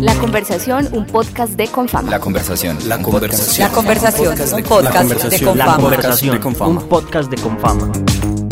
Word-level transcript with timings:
La 0.00 0.14
conversación, 0.14 0.88
un 0.92 1.06
podcast 1.06 1.54
de 1.54 1.66
Confama. 1.66 2.10
La 2.10 2.20
conversación. 2.20 2.78
La 2.88 3.02
conversación. 3.02 3.68
La 3.68 3.74
conversación, 3.74 4.28
un 4.28 4.34
podcast 4.36 4.54
de 4.54 4.62
Confama. 4.62 4.82
La 4.82 5.76
conversación, 5.76 6.34
de 6.34 6.40
Confama. 6.40 6.68
un 6.68 6.88
podcast 6.88 7.30
de 7.30 7.36
Confama. 7.36 8.47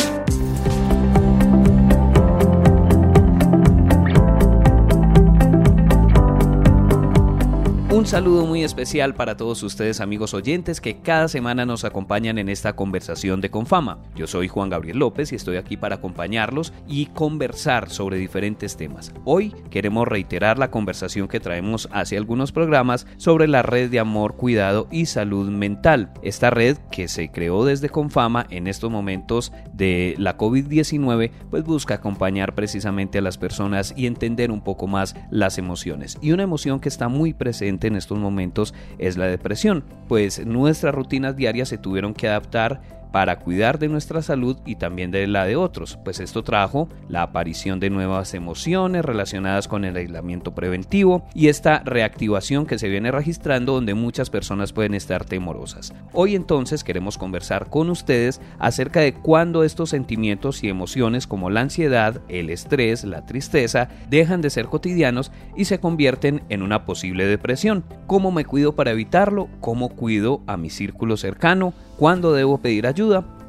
Un 8.07 8.11
saludo 8.11 8.47
muy 8.47 8.63
especial 8.63 9.17
para 9.17 9.37
todos 9.37 9.65
ustedes 9.65 10.01
amigos 10.01 10.33
oyentes 10.33 10.81
que 10.81 11.01
cada 11.01 11.27
semana 11.27 11.67
nos 11.67 11.85
acompañan 11.85 12.39
en 12.39 12.49
esta 12.49 12.77
conversación 12.77 13.41
de 13.41 13.51
Confama. 13.51 13.99
Yo 14.15 14.29
soy 14.29 14.47
Juan 14.47 14.71
Gabriel 14.71 15.01
López 15.01 15.33
y 15.33 15.35
estoy 15.35 15.57
aquí 15.57 15.77
para 15.77 15.97
acompañarlos 15.97 16.73
y 16.87 17.07
conversar 17.07 17.91
sobre 17.91 18.17
diferentes 18.17 18.77
temas. 18.77 19.13
Hoy 19.25 19.53
queremos 19.71 20.07
reiterar 20.07 20.57
la 20.57 20.71
conversación 20.71 21.27
que 21.27 21.41
traemos 21.41 21.89
hace 21.91 22.17
algunos 22.17 22.53
programas 22.53 23.09
sobre 23.17 23.49
la 23.49 23.63
red 23.63 23.91
de 23.91 23.99
amor, 23.99 24.37
cuidado 24.37 24.87
y 24.93 25.07
salud 25.07 25.51
mental. 25.51 26.13
Esta 26.23 26.51
red 26.51 26.77
que 26.93 27.09
se 27.09 27.33
creó 27.33 27.65
desde 27.65 27.89
Confama 27.89 28.47
en 28.51 28.69
estos 28.69 28.89
momentos 28.89 29.51
de 29.73 30.15
la 30.19 30.39
COVID-19 30.39 31.33
pues 31.51 31.65
busca 31.65 31.95
acompañar 31.95 32.55
precisamente 32.55 33.19
a 33.19 33.23
las 33.23 33.37
personas 33.37 33.93
y 33.97 34.07
entender 34.07 34.53
un 34.53 34.63
poco 34.63 34.87
más 34.87 35.17
las 35.33 35.59
emociones. 35.59 36.19
Y 36.21 36.31
una 36.31 36.45
emoción 36.45 36.79
que 36.79 36.89
está 36.89 37.09
muy 37.09 37.35
presente 37.35 37.89
en 37.89 37.96
estos 37.97 38.19
momentos 38.19 38.75
es 38.99 39.17
la 39.17 39.27
depresión, 39.27 39.85
pues 40.09 40.45
nuestras 40.47 40.95
rutinas 40.95 41.37
diarias 41.37 41.69
se 41.69 41.79
tuvieron 41.79 42.15
que 42.15 42.29
adaptar 42.29 42.81
para 43.13 43.39
cuidar 43.39 43.79
de 43.79 43.89
nuestra 43.89 44.23
salud 44.23 44.59
y 44.67 44.77
también 44.77 45.11
de 45.11 45.27
la 45.27 45.45
de 45.45 45.57
otros, 45.57 45.99
pues 46.05 46.21
esto 46.21 46.43
trajo 46.43 46.89
la 47.09 47.23
aparición 47.23 47.81
de 47.81 47.91
nuevas 47.91 48.35
emociones 48.35 49.05
relacionadas 49.05 49.69
con 49.69 49.85
el 49.85 49.97
aislamiento 49.97 50.55
preventivo 50.55 51.27
y 51.35 51.49
esta 51.49 51.81
reactivación 51.85 52.67
que 52.67 52.79
se 52.79 52.89
viene 52.89 53.11
registrando 53.11 53.75
donde 53.75 53.95
muchas 53.95 54.31
personas 54.31 54.73
pueden 54.73 54.95
estar 54.95 55.25
temorosas. 55.25 55.95
Hoy 56.13 56.35
entonces 56.35 56.85
queremos 56.85 57.17
conversar 57.17 57.71
con 57.71 57.91
ustedes 57.91 58.41
acerca 58.59 59.01
de 59.01 59.15
cuándo 59.15 59.65
estos 59.65 59.91
sentimientos 59.91 60.63
y 60.63 60.69
emociones 60.69 61.27
como 61.27 61.49
la 61.51 61.61
ansiedad, 61.61 62.21
el 62.29 62.51
estrés, 62.51 63.05
la 63.05 63.25
tristeza 63.25 63.89
dejan 64.11 64.41
de 64.41 64.51
ser 64.51 64.67
cotidianos 64.67 65.33
y 65.57 65.67
se 65.67 65.79
convierten 65.79 66.43
en 66.49 66.63
una 66.63 66.85
posible 66.85 67.27
depresión. 67.27 67.85
¿Cómo 68.07 68.31
me 68.31 68.45
cuido 68.45 68.75
para 68.75 68.91
evitarlo? 68.91 69.49
¿Cómo 69.61 69.91
cuido 69.91 70.43
a 70.47 70.57
mi 70.57 70.71
círculo 70.71 71.17
cercano? 71.17 71.73
¿Cuándo 71.97 72.35
debo 72.35 72.59
pedir 72.59 72.87
ayuda? 72.87 72.96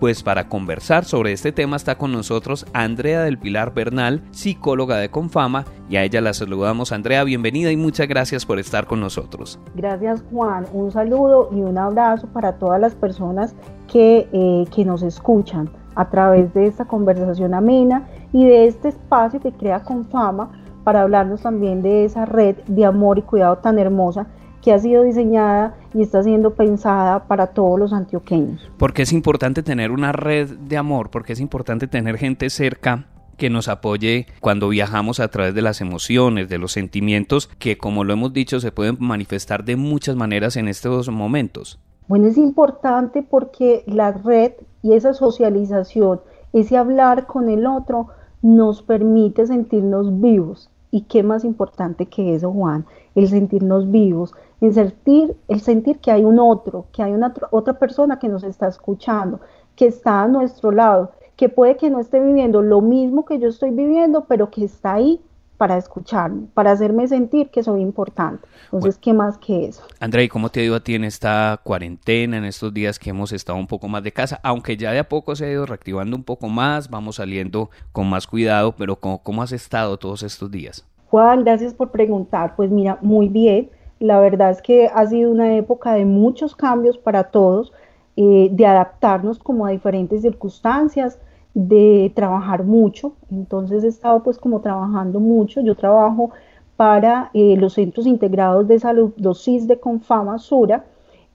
Pues 0.01 0.23
para 0.23 0.49
conversar 0.49 1.05
sobre 1.05 1.31
este 1.31 1.53
tema 1.53 1.77
está 1.77 1.97
con 1.97 2.11
nosotros 2.11 2.65
Andrea 2.73 3.21
del 3.21 3.37
Pilar 3.37 3.73
Bernal, 3.73 4.21
psicóloga 4.31 4.97
de 4.97 5.09
Confama, 5.09 5.63
y 5.89 5.95
a 5.95 6.03
ella 6.03 6.19
la 6.19 6.33
saludamos. 6.33 6.91
Andrea, 6.91 7.23
bienvenida 7.23 7.71
y 7.71 7.77
muchas 7.77 8.09
gracias 8.09 8.45
por 8.45 8.59
estar 8.59 8.87
con 8.87 8.99
nosotros. 8.99 9.57
Gracias 9.73 10.21
Juan, 10.31 10.65
un 10.73 10.91
saludo 10.91 11.49
y 11.53 11.61
un 11.61 11.77
abrazo 11.77 12.27
para 12.27 12.57
todas 12.57 12.81
las 12.81 12.93
personas 12.93 13.55
que, 13.89 14.27
eh, 14.33 14.65
que 14.75 14.83
nos 14.83 15.01
escuchan 15.01 15.69
a 15.95 16.09
través 16.09 16.53
de 16.53 16.67
esta 16.67 16.83
conversación 16.83 17.53
amena 17.53 18.05
y 18.33 18.43
de 18.43 18.67
este 18.67 18.89
espacio 18.89 19.39
que 19.39 19.53
crea 19.53 19.81
Confama 19.81 20.51
para 20.83 21.03
hablarnos 21.03 21.41
también 21.41 21.81
de 21.81 22.03
esa 22.03 22.25
red 22.25 22.57
de 22.67 22.83
amor 22.83 23.17
y 23.17 23.21
cuidado 23.21 23.59
tan 23.59 23.79
hermosa 23.79 24.27
que 24.61 24.73
ha 24.73 24.79
sido 24.79 25.03
diseñada 25.03 25.75
y 25.93 26.01
está 26.01 26.23
siendo 26.23 26.53
pensada 26.55 27.27
para 27.27 27.47
todos 27.47 27.79
los 27.79 27.93
antioqueños. 27.93 28.61
Porque 28.77 29.03
es 29.03 29.13
importante 29.13 29.63
tener 29.63 29.91
una 29.91 30.11
red 30.11 30.49
de 30.49 30.77
amor, 30.77 31.09
porque 31.09 31.33
es 31.33 31.39
importante 31.39 31.87
tener 31.87 32.17
gente 32.17 32.49
cerca 32.49 33.05
que 33.37 33.49
nos 33.49 33.67
apoye 33.67 34.25
cuando 34.41 34.69
viajamos 34.69 35.19
a 35.19 35.27
través 35.29 35.53
de 35.53 35.61
las 35.61 35.79
emociones, 35.79 36.49
de 36.49 36.57
los 36.57 36.71
sentimientos, 36.71 37.47
que 37.59 37.77
como 37.77 38.03
lo 38.03 38.13
hemos 38.13 38.33
dicho 38.33 38.59
se 38.59 38.71
pueden 38.71 38.97
manifestar 38.99 39.63
de 39.63 39.75
muchas 39.75 40.15
maneras 40.15 40.57
en 40.57 40.67
estos 40.67 41.09
momentos. 41.09 41.79
Bueno, 42.07 42.27
es 42.27 42.37
importante 42.37 43.21
porque 43.21 43.83
la 43.85 44.11
red 44.11 44.53
y 44.81 44.93
esa 44.93 45.13
socialización, 45.13 46.21
ese 46.53 46.77
hablar 46.77 47.27
con 47.27 47.49
el 47.49 47.67
otro, 47.67 48.07
nos 48.41 48.81
permite 48.81 49.45
sentirnos 49.45 50.21
vivos. 50.21 50.69
¿Y 50.91 51.01
qué 51.01 51.23
más 51.23 51.43
importante 51.43 52.05
que 52.05 52.33
eso, 52.35 52.51
Juan? 52.51 52.85
El 53.15 53.27
sentirnos 53.27 53.91
vivos, 53.91 54.33
el 54.61 54.73
sentir, 54.73 55.35
el 55.47 55.59
sentir 55.59 55.99
que 55.99 56.11
hay 56.11 56.23
un 56.23 56.39
otro, 56.39 56.85
que 56.91 57.03
hay 57.03 57.13
una 57.13 57.33
otra 57.51 57.77
persona 57.77 58.19
que 58.19 58.29
nos 58.29 58.43
está 58.43 58.67
escuchando, 58.67 59.41
que 59.75 59.87
está 59.87 60.23
a 60.23 60.27
nuestro 60.27 60.71
lado, 60.71 61.11
que 61.35 61.49
puede 61.49 61.77
que 61.77 61.89
no 61.89 61.99
esté 61.99 62.19
viviendo 62.19 62.61
lo 62.61 62.81
mismo 62.81 63.25
que 63.25 63.39
yo 63.39 63.49
estoy 63.49 63.71
viviendo, 63.71 64.25
pero 64.25 64.49
que 64.49 64.65
está 64.65 64.93
ahí 64.93 65.21
para 65.57 65.77
escucharme, 65.77 66.47
para 66.53 66.71
hacerme 66.71 67.07
sentir 67.07 67.49
que 67.49 67.63
soy 67.63 67.81
importante. 67.81 68.47
Entonces, 68.65 68.97
¿qué 68.97 69.13
más 69.13 69.37
que 69.37 69.65
eso? 69.65 69.83
Andrea, 69.99 70.23
¿y 70.23 70.29
cómo 70.29 70.49
te 70.49 70.59
ha 70.59 70.63
ido 70.63 70.75
a 70.75 70.79
ti 70.79 70.95
en 70.95 71.03
esta 71.03 71.59
cuarentena, 71.63 72.37
en 72.37 72.45
estos 72.45 72.73
días 72.73 72.99
que 72.99 73.09
hemos 73.09 73.31
estado 73.31 73.57
un 73.57 73.67
poco 73.67 73.87
más 73.87 74.03
de 74.03 74.11
casa? 74.11 74.39
Aunque 74.43 74.77
ya 74.77 74.91
de 74.91 74.99
a 74.99 75.09
poco 75.09 75.35
se 75.35 75.45
ha 75.45 75.51
ido 75.51 75.65
reactivando 75.65 76.15
un 76.15 76.23
poco 76.23 76.47
más, 76.47 76.89
vamos 76.89 77.15
saliendo 77.15 77.69
con 77.91 78.09
más 78.09 78.27
cuidado, 78.27 78.75
pero 78.77 78.97
¿cómo, 78.97 79.23
cómo 79.23 79.41
has 79.41 79.51
estado 79.51 79.97
todos 79.97 80.23
estos 80.23 80.51
días? 80.51 80.85
Juan, 81.09 81.43
gracias 81.43 81.73
por 81.73 81.91
preguntar. 81.91 82.55
Pues 82.55 82.69
mira, 82.69 82.99
muy 83.01 83.29
bien. 83.29 83.69
La 83.99 84.19
verdad 84.19 84.51
es 84.51 84.61
que 84.61 84.89
ha 84.93 85.05
sido 85.07 85.31
una 85.31 85.55
época 85.55 85.93
de 85.93 86.05
muchos 86.05 86.55
cambios 86.55 86.97
para 86.97 87.25
todos, 87.25 87.73
eh, 88.15 88.49
de 88.51 88.65
adaptarnos 88.65 89.39
como 89.39 89.65
a 89.65 89.71
diferentes 89.71 90.21
circunstancias, 90.21 91.19
de 91.57 92.11
trabajar 92.15 92.63
mucho. 92.63 93.13
Entonces 93.31 93.83
he 93.83 93.87
estado 93.87 94.21
pues 94.21 94.37
como 94.37 94.61
trabajando 94.61 95.19
mucho. 95.19 95.59
Yo 95.61 95.73
trabajo 95.73 96.29
para 96.75 97.31
eh, 97.33 97.55
los 97.57 97.73
centros 97.73 98.05
integrados 98.05 98.67
de 98.67 98.79
salud, 98.79 99.11
los 99.17 99.43
CIS 99.43 99.67
de 99.67 99.79
Confama 99.79 100.37
Sura, 100.37 100.85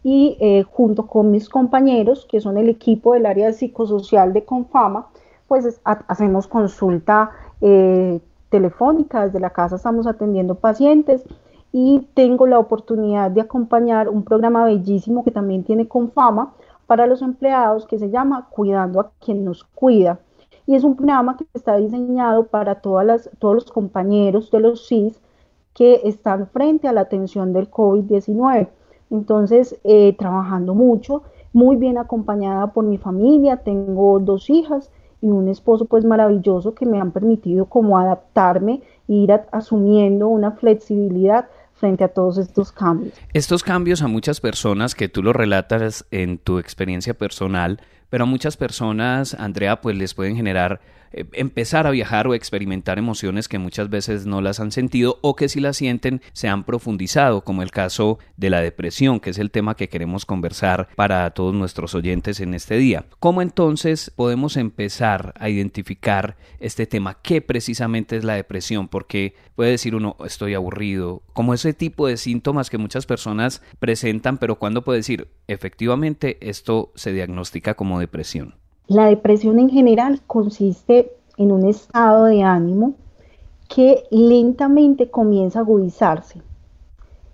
y 0.05 0.37
eh, 0.41 0.62
junto 0.62 1.09
con 1.09 1.33
mis 1.33 1.49
compañeros, 1.49 2.25
que 2.31 2.41
son 2.41 2.56
el 2.56 2.69
equipo 2.69 3.15
del 3.15 3.27
área 3.27 3.53
psicosocial 3.53 4.33
de 4.33 4.44
Confama, 4.44 5.09
pues 5.49 5.81
hacemos 5.84 6.47
consulta 6.47 7.31
telefónica, 8.49 9.27
desde 9.27 9.39
la 9.39 9.50
casa 9.50 9.77
estamos 9.77 10.06
atendiendo 10.06 10.56
pacientes 10.56 11.22
y 11.72 12.09
tengo 12.15 12.47
la 12.47 12.59
oportunidad 12.59 13.31
de 13.31 13.41
acompañar 13.41 14.09
un 14.09 14.25
programa 14.25 14.65
bellísimo 14.65 15.22
que 15.25 15.31
también 15.31 15.62
tiene 15.62 15.87
Confama 15.87 16.53
para 16.87 17.06
los 17.06 17.22
empleados 17.22 17.87
que 17.87 17.98
se 17.98 18.10
llama 18.10 18.48
Cuidando 18.50 19.00
a 19.00 19.10
quien 19.25 19.44
nos 19.44 19.65
cuida. 19.65 20.20
Y 20.66 20.75
es 20.75 20.84
un 20.84 20.97
programa 20.97 21.37
que 21.37 21.47
está 21.54 21.76
diseñado 21.76 22.47
para 22.47 22.76
todas 22.76 23.06
las, 23.06 23.31
todos 23.38 23.54
los 23.54 23.70
compañeros 23.70 24.50
de 24.50 24.60
los 24.60 24.87
CIS 24.87 25.21
que 25.75 26.00
están 26.04 26.47
frente 26.48 26.88
a 26.88 26.92
la 26.92 27.03
atención 27.03 27.53
del 27.53 27.71
COVID-19. 27.71 28.69
Entonces, 29.10 29.78
eh, 29.84 30.15
trabajando 30.16 30.75
mucho, 30.75 31.22
muy 31.53 31.76
bien 31.76 31.98
acompañada 31.98 32.69
por 32.69 32.84
mi 32.84 32.98
familia, 32.98 33.59
tengo 33.59 34.19
dos 34.21 34.48
hijas 34.48 34.91
y 35.21 35.26
un 35.26 35.48
esposo 35.48 35.84
pues 35.84 36.04
maravilloso 36.04 36.75
que 36.75 36.87
me 36.87 37.00
han 37.00 37.12
permitido 37.12 37.66
como 37.66 37.98
adaptarme 37.98 38.82
e 39.09 39.12
ir 39.12 39.32
asumiendo 39.53 40.28
una 40.28 40.53
flexibilidad 40.53 41.47
frente 41.82 42.04
a 42.04 42.09
todos 42.09 42.38
estos 42.38 42.70
cambios. 42.70 43.12
Estos 43.32 43.65
cambios 43.65 44.03
a 44.03 44.06
muchas 44.06 44.41
personas 44.41 44.94
que 44.94 45.09
tú 45.09 45.20
lo 45.20 45.32
relatas 45.32 46.06
en 46.12 46.38
tu 46.38 46.60
experiencia 46.60 47.12
personal, 47.12 47.81
pero 48.12 48.24
a 48.24 48.26
muchas 48.26 48.58
personas, 48.58 49.32
Andrea, 49.32 49.80
pues 49.80 49.96
les 49.96 50.12
pueden 50.12 50.36
generar 50.36 50.82
eh, 51.12 51.26
empezar 51.32 51.86
a 51.86 51.90
viajar 51.90 52.26
o 52.26 52.34
experimentar 52.34 52.98
emociones 52.98 53.48
que 53.48 53.58
muchas 53.58 53.90
veces 53.90 54.26
no 54.26 54.40
las 54.40 54.60
han 54.60 54.72
sentido 54.72 55.18
o 55.20 55.36
que 55.36 55.48
si 55.48 55.60
las 55.60 55.76
sienten 55.76 56.22
se 56.32 56.48
han 56.48 56.64
profundizado, 56.64 57.42
como 57.42 57.62
el 57.62 57.70
caso 57.70 58.18
de 58.36 58.50
la 58.50 58.60
depresión, 58.60 59.20
que 59.20 59.30
es 59.30 59.38
el 59.38 59.50
tema 59.50 59.76
que 59.76 59.88
queremos 59.88 60.24
conversar 60.26 60.88
para 60.96 61.30
todos 61.30 61.54
nuestros 61.54 61.94
oyentes 61.94 62.40
en 62.40 62.54
este 62.54 62.76
día. 62.76 63.06
¿Cómo 63.20 63.42
entonces 63.42 64.10
podemos 64.14 64.56
empezar 64.56 65.34
a 65.38 65.48
identificar 65.48 66.36
este 66.60 66.86
tema? 66.86 67.18
¿Qué 67.22 67.40
precisamente 67.40 68.16
es 68.16 68.24
la 68.24 68.34
depresión? 68.34 68.88
Porque 68.88 69.34
puede 69.54 69.72
decir 69.72 69.94
uno, 69.94 70.16
estoy 70.24 70.54
aburrido, 70.54 71.22
como 71.32 71.54
ese 71.54 71.74
tipo 71.74 72.06
de 72.06 72.16
síntomas 72.16 72.70
que 72.70 72.78
muchas 72.78 73.06
personas 73.06 73.62
presentan, 73.78 74.38
pero 74.38 74.56
¿cuándo 74.56 74.82
puede 74.82 75.00
decir, 75.00 75.28
efectivamente, 75.47 76.38
esto 76.41 76.92
se 76.94 77.12
diagnostica 77.12 77.74
como 77.74 78.00
depresión? 78.03 78.54
La 78.87 79.07
depresión 79.07 79.59
en 79.59 79.71
general 79.71 80.21
consiste 80.27 81.13
en 81.39 81.51
un 81.51 81.66
estado 81.66 82.27
de 82.27 82.43
ánimo 82.43 82.95
que 83.75 84.04
lentamente 84.10 85.10
comienza 85.10 85.60
a 85.60 85.63
agudizarse. 85.63 86.43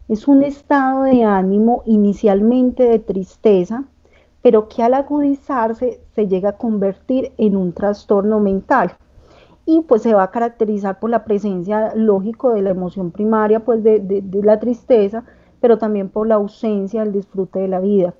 Es 0.08 0.28
un 0.28 0.42
estado 0.42 1.02
de 1.02 1.24
ánimo 1.24 1.82
inicialmente 1.84 2.84
de 2.84 2.98
tristeza, 3.00 3.84
pero 4.40 4.68
que 4.68 4.82
al 4.82 4.94
agudizarse 4.94 6.00
se 6.14 6.28
llega 6.28 6.50
a 6.50 6.56
convertir 6.56 7.32
en 7.38 7.56
un 7.56 7.72
trastorno 7.72 8.40
mental 8.40 8.92
y 9.66 9.82
pues 9.82 10.02
se 10.02 10.14
va 10.14 10.22
a 10.22 10.30
caracterizar 10.30 10.98
por 10.98 11.10
la 11.10 11.24
presencia 11.24 11.92
lógico 11.94 12.54
de 12.54 12.62
la 12.62 12.70
emoción 12.70 13.10
primaria, 13.10 13.60
pues 13.60 13.82
de, 13.82 14.00
de 14.00 14.42
la 14.42 14.58
tristeza, 14.60 15.24
pero 15.60 15.76
también 15.76 16.08
por 16.08 16.26
la 16.26 16.36
ausencia 16.36 17.02
del 17.02 17.12
disfrute 17.12 17.58
de 17.58 17.68
la 17.68 17.80
vida. 17.80 18.14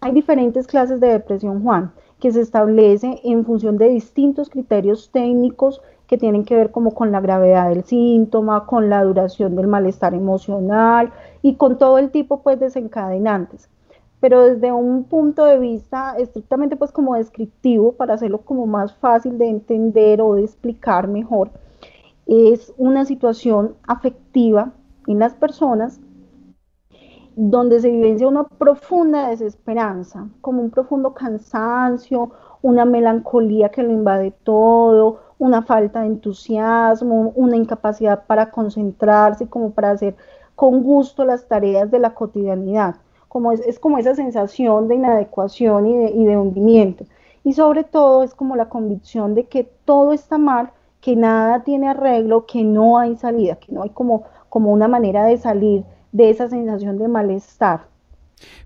Hay 0.00 0.12
diferentes 0.12 0.66
clases 0.66 1.00
de 1.00 1.08
depresión, 1.08 1.62
Juan 1.62 1.92
que 2.20 2.30
se 2.30 2.42
establece 2.42 3.20
en 3.24 3.44
función 3.44 3.78
de 3.78 3.88
distintos 3.88 4.50
criterios 4.50 5.10
técnicos 5.10 5.80
que 6.06 6.18
tienen 6.18 6.44
que 6.44 6.54
ver 6.54 6.70
como 6.70 6.92
con 6.92 7.12
la 7.12 7.20
gravedad 7.20 7.70
del 7.70 7.84
síntoma, 7.84 8.66
con 8.66 8.90
la 8.90 9.02
duración 9.02 9.56
del 9.56 9.66
malestar 9.66 10.12
emocional 10.14 11.12
y 11.40 11.54
con 11.54 11.78
todo 11.78 11.98
el 11.98 12.10
tipo 12.10 12.42
pues 12.42 12.60
desencadenantes. 12.60 13.68
Pero 14.20 14.42
desde 14.42 14.70
un 14.70 15.04
punto 15.04 15.44
de 15.46 15.58
vista 15.58 16.14
estrictamente 16.18 16.76
pues 16.76 16.92
como 16.92 17.14
descriptivo, 17.14 17.92
para 17.92 18.14
hacerlo 18.14 18.42
como 18.42 18.66
más 18.66 18.94
fácil 18.96 19.38
de 19.38 19.48
entender 19.48 20.20
o 20.20 20.34
de 20.34 20.44
explicar 20.44 21.08
mejor, 21.08 21.50
es 22.26 22.74
una 22.76 23.06
situación 23.06 23.76
afectiva 23.86 24.72
en 25.06 25.20
las 25.20 25.34
personas 25.34 26.00
donde 27.42 27.80
se 27.80 27.88
vivencia 27.88 28.28
una 28.28 28.44
profunda 28.44 29.30
desesperanza, 29.30 30.28
como 30.42 30.60
un 30.60 30.70
profundo 30.70 31.14
cansancio, 31.14 32.32
una 32.60 32.84
melancolía 32.84 33.70
que 33.70 33.82
lo 33.82 33.90
invade 33.90 34.32
todo, 34.44 35.20
una 35.38 35.62
falta 35.62 36.00
de 36.00 36.08
entusiasmo, 36.08 37.32
una 37.34 37.56
incapacidad 37.56 38.26
para 38.26 38.50
concentrarse, 38.50 39.48
como 39.48 39.70
para 39.70 39.92
hacer 39.92 40.16
con 40.54 40.82
gusto 40.82 41.24
las 41.24 41.48
tareas 41.48 41.90
de 41.90 41.98
la 41.98 42.12
cotidianidad. 42.12 42.96
Como 43.28 43.52
es, 43.52 43.78
como 43.78 43.96
esa 43.96 44.14
sensación 44.14 44.88
de 44.88 44.96
inadecuación 44.96 45.86
y 45.86 46.26
de, 46.26 46.36
hundimiento. 46.36 47.06
Y 47.42 47.54
sobre 47.54 47.84
todo 47.84 48.22
es 48.22 48.34
como 48.34 48.54
la 48.54 48.68
convicción 48.68 49.34
de 49.34 49.44
que 49.44 49.64
todo 49.86 50.12
está 50.12 50.36
mal, 50.36 50.72
que 51.00 51.16
nada 51.16 51.62
tiene 51.64 51.88
arreglo, 51.88 52.44
que 52.44 52.64
no 52.64 52.98
hay 52.98 53.16
salida, 53.16 53.56
que 53.56 53.72
no 53.72 53.82
hay 53.82 53.90
como, 53.90 54.24
como 54.50 54.72
una 54.72 54.88
manera 54.88 55.24
de 55.24 55.38
salir 55.38 55.84
de 56.12 56.30
esa 56.30 56.48
sensación 56.48 56.98
de 56.98 57.08
malestar. 57.08 57.88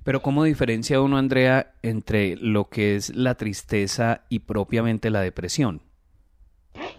Pero 0.04 0.22
¿cómo 0.22 0.44
diferencia 0.44 1.00
uno, 1.00 1.16
Andrea, 1.16 1.72
entre 1.82 2.36
lo 2.36 2.68
que 2.68 2.96
es 2.96 3.14
la 3.14 3.34
tristeza 3.34 4.22
y 4.28 4.40
propiamente 4.40 5.10
la 5.10 5.20
depresión? 5.20 5.80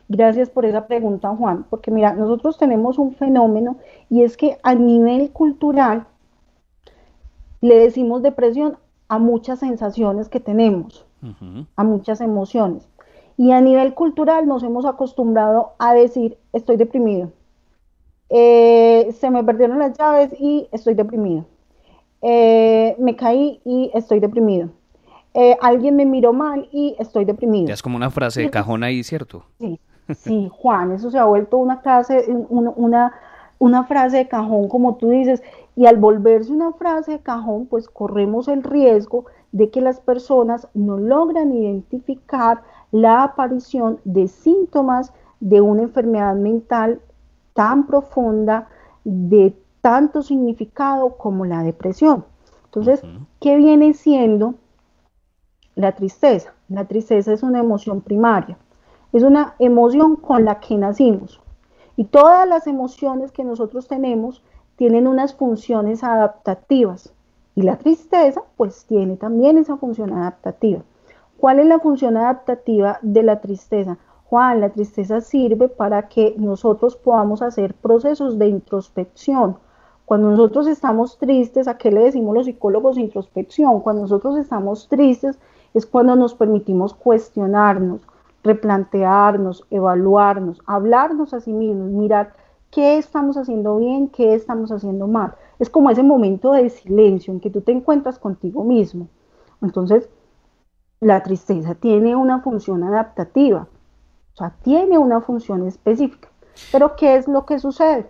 Gracias 0.07 0.49
por 0.49 0.65
esa 0.65 0.87
pregunta, 0.87 1.29
Juan, 1.35 1.65
porque 1.69 1.91
mira, 1.91 2.13
nosotros 2.13 2.57
tenemos 2.57 2.97
un 2.97 3.15
fenómeno 3.15 3.77
y 4.09 4.23
es 4.23 4.37
que 4.37 4.57
a 4.63 4.75
nivel 4.75 5.31
cultural 5.31 6.05
le 7.61 7.79
decimos 7.79 8.21
depresión 8.21 8.77
a 9.07 9.19
muchas 9.19 9.59
sensaciones 9.59 10.29
que 10.29 10.39
tenemos, 10.39 11.05
a 11.75 11.83
muchas 11.83 12.21
emociones. 12.21 12.87
Y 13.37 13.51
a 13.51 13.61
nivel 13.61 13.93
cultural 13.93 14.47
nos 14.47 14.63
hemos 14.63 14.85
acostumbrado 14.85 15.73
a 15.79 15.93
decir 15.93 16.37
estoy 16.53 16.77
deprimido, 16.77 17.31
eh, 18.29 19.09
se 19.19 19.29
me 19.29 19.43
perdieron 19.43 19.79
las 19.79 19.97
llaves 19.97 20.33
y 20.39 20.67
estoy 20.71 20.93
deprimido, 20.93 21.45
eh, 22.21 22.95
me 22.99 23.15
caí 23.15 23.61
y 23.65 23.91
estoy 23.93 24.19
deprimido. 24.19 24.69
Eh, 25.33 25.57
alguien 25.61 25.97
me 25.97 26.05
miró 26.05 26.31
mal 26.31 26.69
y 26.71 26.95
estoy 26.97 27.25
deprimido. 27.25 27.67
Ya 27.67 27.73
es 27.73 27.83
como 27.83 27.97
una 27.97 28.09
frase 28.09 28.41
de 28.41 28.49
cajón 28.49 28.83
ahí, 28.83 29.03
¿cierto? 29.03 29.43
Sí, 29.59 29.79
Sí, 30.13 30.49
Juan, 30.51 30.91
eso 30.91 31.09
se 31.09 31.17
ha 31.17 31.25
vuelto 31.25 31.57
una, 31.57 31.77
frase, 31.77 32.25
una, 32.49 33.13
una 33.57 33.83
frase 33.85 34.17
de 34.17 34.27
cajón, 34.27 34.67
como 34.69 34.95
tú 34.95 35.09
dices, 35.09 35.41
y 35.75 35.87
al 35.87 35.97
volverse 35.97 36.51
una 36.51 36.73
frase 36.73 37.13
de 37.13 37.19
cajón, 37.19 37.65
pues 37.65 37.89
corremos 37.89 38.47
el 38.47 38.63
riesgo 38.63 39.25
de 39.51 39.71
que 39.71 39.81
las 39.81 39.99
personas 39.99 40.67
no 40.73 40.97
logran 40.97 41.53
identificar 41.53 42.61
la 42.91 43.23
aparición 43.23 43.99
de 44.03 44.27
síntomas 44.27 45.11
de 45.39 45.61
una 45.61 45.83
enfermedad 45.83 46.35
mental 46.35 47.01
tan 47.55 47.87
profunda, 47.87 48.67
de 49.03 49.57
tanto 49.81 50.21
significado 50.21 51.17
como 51.17 51.43
la 51.45 51.63
depresión. 51.63 52.25
Entonces, 52.65 53.01
¿qué 53.39 53.55
viene 53.55 53.95
siendo 53.95 54.53
la 55.73 55.93
tristeza? 55.93 56.53
La 56.69 56.85
tristeza 56.85 57.33
es 57.33 57.41
una 57.41 57.59
emoción 57.59 58.01
primaria 58.01 58.57
es 59.15 59.23
una 59.23 59.55
emoción 59.59 60.17
con 60.17 60.43
la 60.43 60.59
que 60.59 60.75
nacimos. 60.75 61.39
Y 61.95 62.03
todas 62.03 62.45
las 62.49 62.67
emociones 62.67 63.31
que 63.31 63.45
nosotros 63.45 63.87
tenemos 63.87 64.43
tienen 64.75 65.07
unas 65.07 65.33
funciones 65.33 66.03
adaptativas. 66.03 67.13
Y 67.55 67.61
la 67.61 67.77
tristeza, 67.77 68.41
pues 68.57 68.83
tiene 68.85 69.15
también 69.15 69.57
esa 69.57 69.77
función 69.77 70.11
adaptativa. 70.11 70.81
¿Cuál 71.37 71.59
es 71.59 71.65
la 71.65 71.79
función 71.79 72.17
adaptativa 72.17 72.99
de 73.01 73.23
la 73.23 73.39
tristeza? 73.39 73.97
Juan, 74.29 74.59
la 74.59 74.69
tristeza 74.69 75.21
sirve 75.21 75.69
para 75.69 76.07
que 76.07 76.35
nosotros 76.37 76.95
podamos 76.95 77.41
hacer 77.41 77.75
procesos 77.75 78.39
de 78.39 78.47
introspección. 78.47 79.57
Cuando 80.05 80.31
nosotros 80.31 80.67
estamos 80.67 81.17
tristes, 81.17 81.67
¿a 81.67 81.77
qué 81.77 81.91
le 81.91 82.01
decimos 82.01 82.33
los 82.33 82.45
psicólogos 82.45 82.97
introspección? 82.97 83.81
Cuando 83.81 84.03
nosotros 84.03 84.37
estamos 84.37 84.87
tristes 84.87 85.39
es 85.73 85.85
cuando 85.85 86.15
nos 86.15 86.33
permitimos 86.33 86.93
cuestionarnos, 86.93 88.01
replantearnos, 88.43 89.65
evaluarnos, 89.69 90.59
hablarnos 90.65 91.33
a 91.33 91.39
sí 91.39 91.53
mismos, 91.53 91.89
mirar 91.89 92.33
qué 92.71 92.97
estamos 92.97 93.37
haciendo 93.37 93.77
bien, 93.77 94.09
qué 94.09 94.33
estamos 94.33 94.71
haciendo 94.71 95.07
mal. 95.07 95.35
Es 95.59 95.69
como 95.69 95.89
ese 95.89 96.03
momento 96.03 96.51
de 96.51 96.69
silencio 96.69 97.33
en 97.33 97.39
que 97.39 97.49
tú 97.49 97.61
te 97.61 97.71
encuentras 97.71 98.19
contigo 98.19 98.63
mismo. 98.63 99.07
Entonces, 99.61 100.09
la 100.99 101.21
tristeza 101.23 101.75
tiene 101.75 102.15
una 102.15 102.41
función 102.41 102.83
adaptativa, 102.83 103.67
o 104.35 104.37
sea, 104.37 104.53
tiene 104.63 104.97
una 104.97 105.21
función 105.21 105.65
específica. 105.65 106.27
Pero 106.71 106.97
¿qué 106.97 107.15
es 107.15 107.27
lo 107.27 107.45
que 107.45 107.57
sucede? 107.57 108.09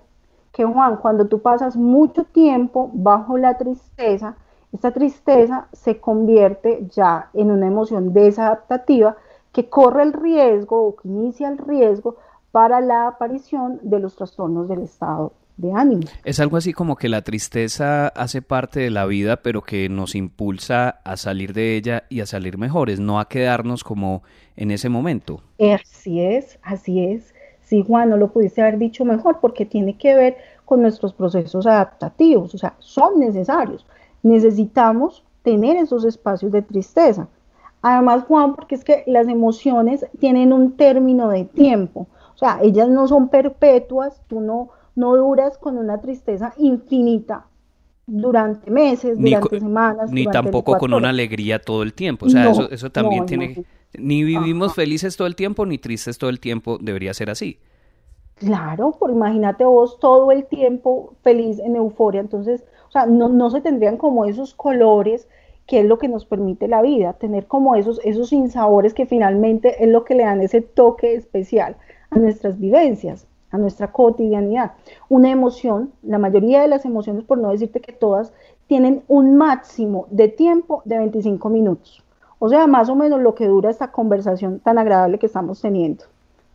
Que 0.51 0.65
Juan, 0.65 0.97
cuando 0.97 1.27
tú 1.27 1.39
pasas 1.39 1.75
mucho 1.75 2.23
tiempo 2.23 2.89
bajo 2.93 3.37
la 3.37 3.57
tristeza, 3.57 4.35
esta 4.73 4.91
tristeza 4.91 5.67
se 5.71 5.99
convierte 5.99 6.87
ya 6.89 7.29
en 7.33 7.51
una 7.51 7.67
emoción 7.67 8.11
desadaptativa 8.11 9.17
que 9.51 9.69
corre 9.69 10.01
el 10.01 10.13
riesgo 10.13 10.87
o 10.87 10.95
que 10.95 11.07
inicia 11.07 11.47
el 11.47 11.59
riesgo 11.59 12.15
para 12.51 12.81
la 12.81 13.07
aparición 13.07 13.79
de 13.83 13.99
los 13.99 14.15
trastornos 14.15 14.67
del 14.67 14.81
estado 14.81 15.31
de 15.57 15.71
ánimo. 15.73 16.03
Es 16.23 16.39
algo 16.39 16.57
así 16.57 16.73
como 16.73 16.95
que 16.95 17.09
la 17.09 17.21
tristeza 17.21 18.07
hace 18.09 18.41
parte 18.41 18.79
de 18.79 18.89
la 18.89 19.05
vida, 19.05 19.37
pero 19.37 19.61
que 19.61 19.89
nos 19.89 20.15
impulsa 20.15 21.01
a 21.03 21.17
salir 21.17 21.53
de 21.53 21.75
ella 21.75 22.03
y 22.09 22.19
a 22.19 22.25
salir 22.25 22.57
mejores, 22.57 22.99
no 22.99 23.19
a 23.19 23.29
quedarnos 23.29 23.83
como 23.83 24.23
en 24.55 24.71
ese 24.71 24.89
momento. 24.89 25.41
Así 25.59 26.21
es, 26.21 26.59
así 26.61 27.03
es. 27.03 27.33
Sí, 27.61 27.83
Juan, 27.85 28.09
no 28.09 28.17
lo 28.17 28.31
pudiste 28.31 28.61
haber 28.61 28.77
dicho 28.77 29.05
mejor 29.05 29.39
porque 29.39 29.65
tiene 29.65 29.97
que 29.97 30.13
ver 30.13 30.37
con 30.65 30.81
nuestros 30.81 31.13
procesos 31.13 31.65
adaptativos, 31.65 32.53
o 32.53 32.57
sea, 32.57 32.75
son 32.79 33.19
necesarios. 33.19 33.85
Necesitamos 34.23 35.23
tener 35.43 35.77
esos 35.77 36.05
espacios 36.05 36.51
de 36.51 36.61
tristeza. 36.61 37.27
Además, 37.81 38.23
Juan, 38.27 38.55
porque 38.55 38.75
es 38.75 38.83
que 38.83 39.03
las 39.05 39.27
emociones 39.27 40.05
tienen 40.19 40.51
un 40.51 40.75
término 40.75 41.29
de 41.29 41.45
tiempo, 41.45 42.07
o 42.33 42.37
sea, 42.37 42.59
ellas 42.61 42.89
no 42.89 43.07
son 43.07 43.29
perpetuas, 43.29 44.21
tú 44.27 44.41
no, 44.41 44.69
no 44.95 45.15
duras 45.15 45.57
con 45.57 45.77
una 45.77 45.99
tristeza 46.01 46.53
infinita 46.57 47.47
durante 48.07 48.69
meses, 48.69 49.19
durante 49.19 49.59
semanas. 49.59 50.11
Ni 50.11 50.25
tampoco 50.25 50.77
con 50.77 50.93
una 50.93 51.09
alegría 51.09 51.59
todo 51.59 51.83
el 51.83 51.93
tiempo, 51.93 52.27
o 52.27 52.29
sea, 52.29 52.49
eso, 52.49 52.69
eso 52.69 52.89
también 52.89 53.25
tiene... 53.25 53.65
Ni 53.97 54.23
vivimos 54.23 54.75
felices 54.75 55.15
todo 55.15 55.27
el 55.27 55.35
tiempo, 55.35 55.65
ni 55.65 55.77
tristes 55.77 56.17
todo 56.17 56.29
el 56.29 56.41
tiempo, 56.41 56.77
debería 56.81 57.13
ser 57.13 57.29
así. 57.29 57.59
Claro, 58.35 58.91
por 58.99 59.09
imagínate 59.09 59.63
vos 59.63 59.99
todo 59.99 60.31
el 60.31 60.45
tiempo 60.45 61.15
feliz 61.23 61.59
en 61.59 61.77
euforia, 61.77 62.19
entonces, 62.19 62.65
o 62.89 62.91
sea, 62.91 63.05
no, 63.05 63.29
no 63.29 63.49
se 63.49 63.61
tendrían 63.61 63.95
como 63.95 64.25
esos 64.25 64.53
colores 64.53 65.29
que 65.65 65.79
es 65.79 65.85
lo 65.85 65.97
que 65.97 66.07
nos 66.07 66.25
permite 66.25 66.67
la 66.67 66.81
vida, 66.81 67.13
tener 67.13 67.47
como 67.47 67.75
esos, 67.75 67.99
esos 68.03 68.29
sinsabores 68.29 68.93
que 68.93 69.05
finalmente 69.05 69.83
es 69.83 69.89
lo 69.89 70.03
que 70.03 70.15
le 70.15 70.23
dan 70.23 70.41
ese 70.41 70.61
toque 70.61 71.15
especial 71.15 71.77
a 72.11 72.19
nuestras 72.19 72.59
vivencias, 72.59 73.25
a 73.55 73.57
nuestra 73.57 73.91
cotidianidad. 73.91 74.73
Una 75.09 75.29
emoción, 75.29 75.91
la 76.03 76.17
mayoría 76.17 76.61
de 76.61 76.67
las 76.67 76.85
emociones, 76.85 77.23
por 77.23 77.37
no 77.37 77.49
decirte 77.49 77.81
que 77.81 77.93
todas, 77.93 78.31
tienen 78.67 79.03
un 79.07 79.37
máximo 79.37 80.07
de 80.11 80.27
tiempo 80.27 80.81
de 80.85 80.97
25 80.97 81.49
minutos. 81.49 82.03
O 82.39 82.49
sea, 82.49 82.67
más 82.67 82.89
o 82.89 82.95
menos 82.95 83.21
lo 83.21 83.33
que 83.33 83.47
dura 83.47 83.69
esta 83.69 83.91
conversación 83.91 84.59
tan 84.59 84.77
agradable 84.77 85.19
que 85.19 85.25
estamos 85.25 85.61
teniendo. 85.61 86.03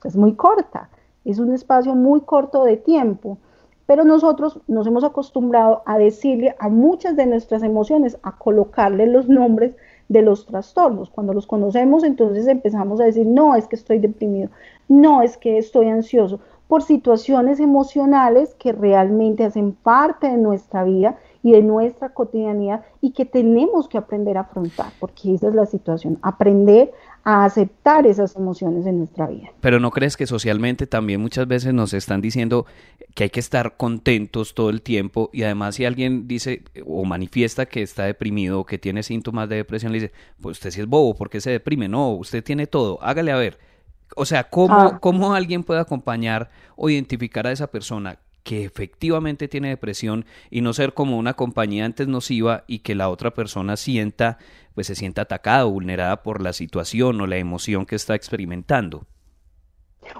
es 0.04 0.16
muy 0.16 0.34
corta, 0.34 0.88
es 1.24 1.38
un 1.38 1.52
espacio 1.52 1.94
muy 1.94 2.20
corto 2.20 2.64
de 2.64 2.76
tiempo. 2.76 3.38
Pero 3.86 4.04
nosotros 4.04 4.60
nos 4.68 4.86
hemos 4.86 5.02
acostumbrado 5.02 5.82
a 5.84 5.98
decirle 5.98 6.54
a 6.60 6.68
muchas 6.68 7.16
de 7.16 7.26
nuestras 7.26 7.64
emociones, 7.64 8.18
a 8.22 8.36
colocarle 8.36 9.06
los 9.08 9.28
nombres 9.28 9.74
de 10.08 10.22
los 10.22 10.46
trastornos. 10.46 11.10
Cuando 11.10 11.32
los 11.32 11.46
conocemos, 11.46 12.04
entonces 12.04 12.46
empezamos 12.46 13.00
a 13.00 13.04
decir, 13.04 13.26
no, 13.26 13.56
es 13.56 13.66
que 13.66 13.76
estoy 13.76 13.98
deprimido, 13.98 14.50
no, 14.88 15.22
es 15.22 15.36
que 15.36 15.58
estoy 15.58 15.88
ansioso, 15.88 16.40
por 16.70 16.84
situaciones 16.84 17.58
emocionales 17.58 18.54
que 18.54 18.70
realmente 18.70 19.44
hacen 19.44 19.72
parte 19.72 20.28
de 20.28 20.36
nuestra 20.36 20.84
vida 20.84 21.18
y 21.42 21.50
de 21.50 21.62
nuestra 21.62 22.10
cotidianidad 22.10 22.84
y 23.00 23.10
que 23.10 23.24
tenemos 23.24 23.88
que 23.88 23.98
aprender 23.98 24.36
a 24.36 24.42
afrontar, 24.42 24.92
porque 25.00 25.34
esa 25.34 25.48
es 25.48 25.54
la 25.56 25.66
situación, 25.66 26.20
aprender 26.22 26.92
a 27.24 27.44
aceptar 27.44 28.06
esas 28.06 28.36
emociones 28.36 28.86
en 28.86 28.98
nuestra 28.98 29.26
vida. 29.26 29.48
Pero 29.60 29.80
¿no 29.80 29.90
crees 29.90 30.16
que 30.16 30.28
socialmente 30.28 30.86
también 30.86 31.20
muchas 31.20 31.48
veces 31.48 31.74
nos 31.74 31.92
están 31.92 32.20
diciendo 32.20 32.66
que 33.16 33.24
hay 33.24 33.30
que 33.30 33.40
estar 33.40 33.76
contentos 33.76 34.54
todo 34.54 34.70
el 34.70 34.80
tiempo 34.80 35.28
y 35.32 35.42
además 35.42 35.74
si 35.74 35.84
alguien 35.84 36.28
dice 36.28 36.62
o 36.86 37.04
manifiesta 37.04 37.66
que 37.66 37.82
está 37.82 38.04
deprimido 38.04 38.60
o 38.60 38.64
que 38.64 38.78
tiene 38.78 39.02
síntomas 39.02 39.48
de 39.48 39.56
depresión, 39.56 39.90
le 39.90 40.02
dice, 40.02 40.12
pues 40.40 40.58
usted 40.58 40.70
sí 40.70 40.80
es 40.82 40.86
bobo, 40.86 41.16
¿por 41.16 41.30
qué 41.30 41.40
se 41.40 41.50
deprime? 41.50 41.88
No, 41.88 42.12
usted 42.12 42.44
tiene 42.44 42.68
todo, 42.68 43.02
hágale 43.02 43.32
a 43.32 43.36
ver. 43.36 43.58
O 44.16 44.24
sea, 44.24 44.44
¿cómo, 44.44 44.74
ah. 44.74 44.98
¿cómo 45.00 45.34
alguien 45.34 45.64
puede 45.64 45.80
acompañar 45.80 46.50
o 46.76 46.90
identificar 46.90 47.46
a 47.46 47.52
esa 47.52 47.68
persona 47.68 48.18
que 48.42 48.64
efectivamente 48.64 49.48
tiene 49.48 49.68
depresión 49.68 50.24
y 50.50 50.60
no 50.60 50.72
ser 50.72 50.94
como 50.94 51.18
una 51.18 51.34
compañía 51.34 51.84
antes 51.84 52.08
nociva 52.08 52.64
y 52.66 52.80
que 52.80 52.94
la 52.94 53.08
otra 53.08 53.32
persona 53.32 53.76
sienta, 53.76 54.38
pues 54.74 54.86
se 54.86 54.94
sienta 54.94 55.22
atacada 55.22 55.66
o 55.66 55.70
vulnerada 55.70 56.22
por 56.22 56.40
la 56.40 56.52
situación 56.52 57.20
o 57.20 57.26
la 57.26 57.36
emoción 57.36 57.86
que 57.86 57.96
está 57.96 58.14
experimentando? 58.14 59.04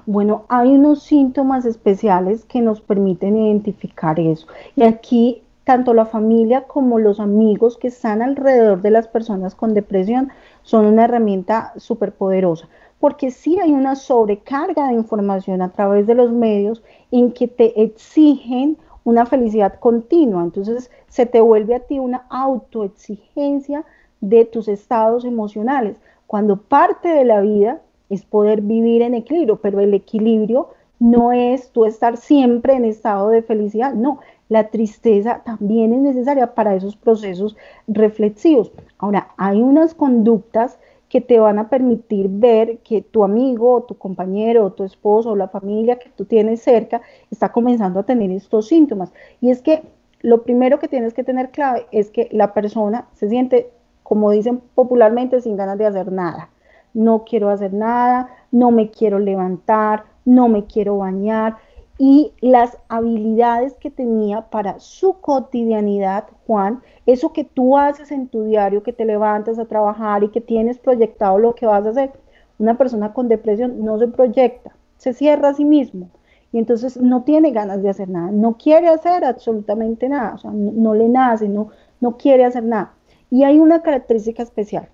Bueno, 0.07 0.45
hay 0.49 0.69
unos 0.69 1.03
síntomas 1.03 1.65
especiales 1.65 2.45
que 2.45 2.61
nos 2.61 2.81
permiten 2.81 3.37
identificar 3.37 4.21
eso. 4.21 4.47
Y 4.77 4.83
aquí 4.83 5.43
tanto 5.65 5.95
la 5.95 6.07
familia 6.07 6.63
como 6.63 6.99
los 6.99 7.21
amigos 7.21 7.79
que 7.79 7.89
están 7.89 8.23
alrededor 8.23 8.83
de 8.83 8.91
las 8.91 9.09
personas 9.09 9.55
con 9.55 9.73
depresión 9.73 10.31
son 10.63 10.85
una 10.87 11.05
herramienta 11.05 11.73
súper 11.77 12.13
poderosa, 12.13 12.69
porque 13.01 13.31
sí 13.31 13.59
hay 13.59 13.73
una 13.73 13.97
sobrecarga 13.97 14.89
de 14.89 14.95
información 14.95 15.63
a 15.63 15.73
través 15.73 16.07
de 16.07 16.15
los 16.15 16.31
medios 16.31 16.83
en 17.11 17.33
que 17.33 17.49
te 17.49 17.83
exigen 17.83 18.77
una 19.03 19.25
felicidad 19.27 19.81
continua, 19.81 20.45
entonces 20.45 20.91
se 21.09 21.25
te 21.27 21.41
vuelve 21.41 21.75
a 21.75 21.81
ti 21.81 21.99
una 21.99 22.27
autoexigencia 22.29 23.85
de 24.21 24.45
tus 24.45 24.69
estados 24.69 25.25
emocionales, 25.25 25.97
cuando 26.27 26.59
parte 26.59 27.09
de 27.09 27.25
la 27.25 27.41
vida 27.41 27.81
es 28.11 28.25
poder 28.25 28.61
vivir 28.61 29.03
en 29.03 29.15
equilibrio, 29.15 29.57
pero 29.57 29.81
el 29.81 29.95
equilibrio 29.95 30.69
no 30.99 31.33
es 31.33 31.71
tú 31.71 31.87
estar 31.87 32.19
siempre 32.19 32.75
en 32.75 32.85
estado 32.85 33.31
de 33.31 33.43
felicidad, 33.43 33.95
no, 33.95 34.21
la 34.51 34.69
tristeza 34.69 35.43
también 35.45 35.95
es 35.95 36.01
necesaria 36.01 36.55
para 36.55 36.75
esos 36.75 36.97
procesos 36.97 37.57
reflexivos. 37.89 38.73
Ahora, 38.99 39.29
hay 39.39 39.63
unas 39.63 39.95
conductas 39.95 40.79
que 41.11 41.21
te 41.21 41.41
van 41.41 41.59
a 41.59 41.69
permitir 41.69 42.29
ver 42.31 42.79
que 42.79 43.03
tu 43.03 43.25
amigo, 43.25 43.83
tu 43.83 43.99
compañero, 43.99 44.73
tu 44.73 44.85
esposo, 44.85 45.33
o 45.33 45.37
la 45.37 45.49
familia 45.49 45.99
que 45.99 46.09
tú 46.09 46.25
tienes 46.25 46.63
cerca 46.63 47.03
está 47.33 47.51
comenzando 47.51 47.99
a 48.01 48.05
tener 48.05 48.31
estos 48.31 48.69
síntomas. 48.69 49.13
Y 49.41 49.51
es 49.51 49.61
que 49.61 49.83
lo 50.21 50.45
primero 50.45 50.79
que 50.79 50.87
tienes 50.87 51.13
que 51.13 51.25
tener 51.25 51.51
clave 51.51 51.87
es 51.91 52.11
que 52.11 52.29
la 52.31 52.55
persona 52.55 53.09
se 53.15 53.29
siente, 53.29 53.71
como 54.05 54.31
dicen 54.31 54.63
popularmente, 54.77 55.41
sin 55.41 55.57
ganas 55.57 55.79
de 55.79 55.87
hacer 55.87 56.13
nada. 56.13 56.51
No 56.95 57.25
quiero 57.25 57.51
hacer 57.51 57.75
nada, 57.75 58.29
no 58.53 58.71
me 58.71 58.91
quiero 58.91 59.19
levantar, 59.19 60.05
no 60.25 60.49
me 60.49 60.67
quiero 60.67 60.99
bañar 60.99 61.57
y 62.03 62.33
las 62.41 62.79
habilidades 62.89 63.75
que 63.75 63.91
tenía 63.91 64.49
para 64.49 64.81
su 64.81 65.21
cotidianidad, 65.21 66.25
Juan, 66.47 66.81
eso 67.05 67.35
que 67.35 67.45
tú 67.45 67.77
haces 67.77 68.11
en 68.11 68.29
tu 68.29 68.45
diario, 68.45 68.83
que 68.83 68.95
te 68.95 69.05
levantas 69.05 69.59
a 69.59 69.67
trabajar 69.67 70.25
y 70.25 70.31
que 70.31 70.41
tienes 70.41 70.79
proyectado 70.79 71.39
lo 71.39 71.55
que 71.55 71.67
vas 71.67 71.85
a 71.85 71.91
hacer. 71.91 72.13
Una 72.59 72.79
persona 72.79 73.13
con 73.13 73.29
depresión 73.29 73.85
no 73.85 73.99
se 73.99 74.09
proyecta, 74.09 74.75
se 74.97 75.13
cierra 75.13 75.51
a 75.51 75.55
sí 75.55 75.67
mismo 75.67 76.09
y 76.53 76.59
entonces 76.59 76.97
no 76.97 77.23
tiene 77.25 77.51
ganas 77.51 77.83
de 77.83 77.91
hacer 77.91 78.09
nada, 78.09 78.31
no 78.31 78.57
quiere 78.57 78.89
hacer 78.89 79.23
absolutamente 79.23 80.09
nada, 80.09 80.37
o 80.37 80.39
sea, 80.39 80.53
no, 80.53 80.95
le 80.95 81.07
nace, 81.07 81.51
no, 81.51 81.69
no 82.01 82.17
quiere 82.17 82.47
hacer 82.47 82.65
nada. 82.65 82.95
Y 83.31 83.45
hay 83.45 83.59
una 83.59 83.83
característica 83.83 84.43
especial. 84.43 84.89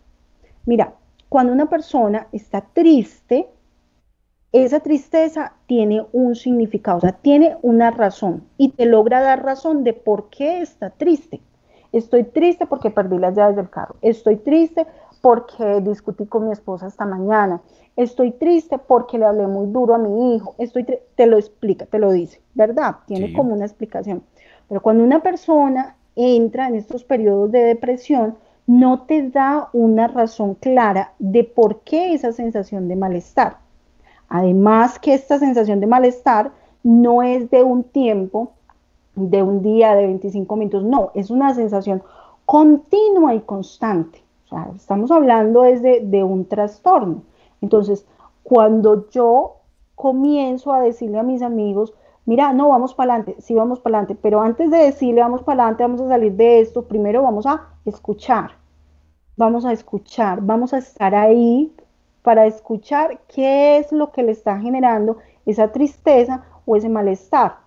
Mira, 0.65 0.95
cuando 1.29 1.53
una 1.53 1.69
persona 1.69 2.27
está 2.33 2.63
triste, 2.63 3.49
esa 4.53 4.81
tristeza 4.81 5.55
tiene 5.67 6.07
un 6.13 6.35
significado, 6.35 6.99
o 6.99 7.01
sea, 7.01 7.13
tiene 7.13 7.57
una 7.63 7.91
razón 7.91 8.45
y 8.57 8.71
te 8.71 8.87
logra 8.87 9.21
dar 9.21 9.45
razón 9.45 9.85
de 9.85 9.93
por 9.93 10.31
qué 10.31 10.61
está 10.61 10.91
triste. 10.91 11.41
Estoy 11.93 12.25
triste 12.25 12.67
porque 12.67 12.91
perdí 12.91 13.19
las 13.19 13.35
llaves 13.35 13.57
del 13.57 13.71
carro. 13.71 13.97
Estoy 14.03 14.37
triste 14.37 14.87
porque 15.21 15.81
discutí 15.81 16.27
con 16.27 16.47
mi 16.47 16.53
esposa 16.53 16.87
esta 16.87 17.07
mañana. 17.07 17.61
Estoy 17.97 18.33
triste 18.33 18.79
porque 18.79 19.19
le 19.19 19.25
hablé 19.25 19.47
muy 19.47 19.67
duro 19.69 19.95
a 19.95 19.99
mi 19.99 20.35
hijo. 20.35 20.55
Estoy 20.59 20.85
te 20.85 21.27
lo 21.27 21.39
explica, 21.39 21.87
te 21.87 21.99
lo 21.99 22.13
dice, 22.13 22.41
¿verdad? 22.55 22.97
Tiene 23.07 23.33
como 23.33 23.55
una 23.55 23.65
explicación. 23.65 24.23
Pero 24.69 24.83
cuando 24.83 25.05
una 25.05 25.23
persona 25.23 25.97
entra 26.15 26.69
en 26.69 26.77
estos 26.77 27.05
periodos 27.05 27.51
de 27.53 27.63
depresión, 27.63 28.37
no 28.67 29.03
te 29.03 29.29
da 29.31 29.69
una 29.73 30.09
razón 30.09 30.55
clara 30.55 31.13
de 31.19 31.45
por 31.45 31.81
qué 31.81 32.15
esa 32.15 32.33
sensación 32.33 32.89
de 32.89 32.97
malestar. 32.97 33.59
Además 34.29 34.99
que 34.99 35.15
esta 35.15 35.39
sensación 35.39 35.81
de 35.81 35.87
malestar 35.87 36.53
no 36.83 37.23
es 37.23 37.51
de 37.51 37.63
un 37.63 37.85
tiempo, 37.85 38.53
de 39.15 39.43
un 39.43 39.63
día, 39.63 39.95
de 39.95 40.07
25 40.07 40.57
minutos, 40.57 40.85
no, 40.85 41.11
es 41.15 41.31
una 41.31 41.55
sensación 41.55 42.03
continua 42.45 43.35
y 43.35 43.41
constante. 43.41 44.23
O 44.47 44.49
sea, 44.49 44.71
estamos 44.77 45.11
hablando 45.11 45.63
desde 45.63 46.01
de 46.01 46.23
un 46.23 46.45
trastorno. 46.45 47.23
Entonces, 47.61 48.07
cuando 48.43 49.09
yo 49.11 49.57
comienzo 49.97 50.73
a 50.73 50.81
decirle 50.81 51.19
a 51.19 51.25
mis 51.25 51.43
amigos, 51.43 51.95
mira, 52.27 52.53
no, 52.53 52.69
vamos 52.69 52.95
para 52.95 53.15
adelante, 53.15 53.41
sí 53.43 53.55
vamos 53.55 53.81
para 53.81 53.99
adelante, 53.99 54.17
pero 54.21 54.41
antes 54.41 54.71
de 54.71 54.79
decirle 54.79 55.23
vamos 55.23 55.43
para 55.43 55.63
adelante, 55.63 55.83
vamos 55.83 56.01
a 56.03 56.09
salir 56.09 56.33
de 56.35 56.61
esto, 56.61 56.83
primero 56.83 57.23
vamos 57.23 57.47
a 57.47 57.69
escuchar, 57.85 58.53
vamos 59.37 59.65
a 59.65 59.73
escuchar, 59.73 60.41
vamos 60.43 60.73
a 60.75 60.79
estar 60.79 61.15
ahí 61.15 61.75
para 62.27 62.47
escuchar 62.47 63.21
qué 63.33 63.79
es 63.79 63.93
lo 63.93 64.11
que 64.11 64.25
le 64.25 64.33
está 64.33 64.59
generando 64.59 65.19
esa 65.47 65.71
tristeza 65.71 66.43
o 66.65 66.75
ese 66.75 66.89
malestar. 66.89 67.59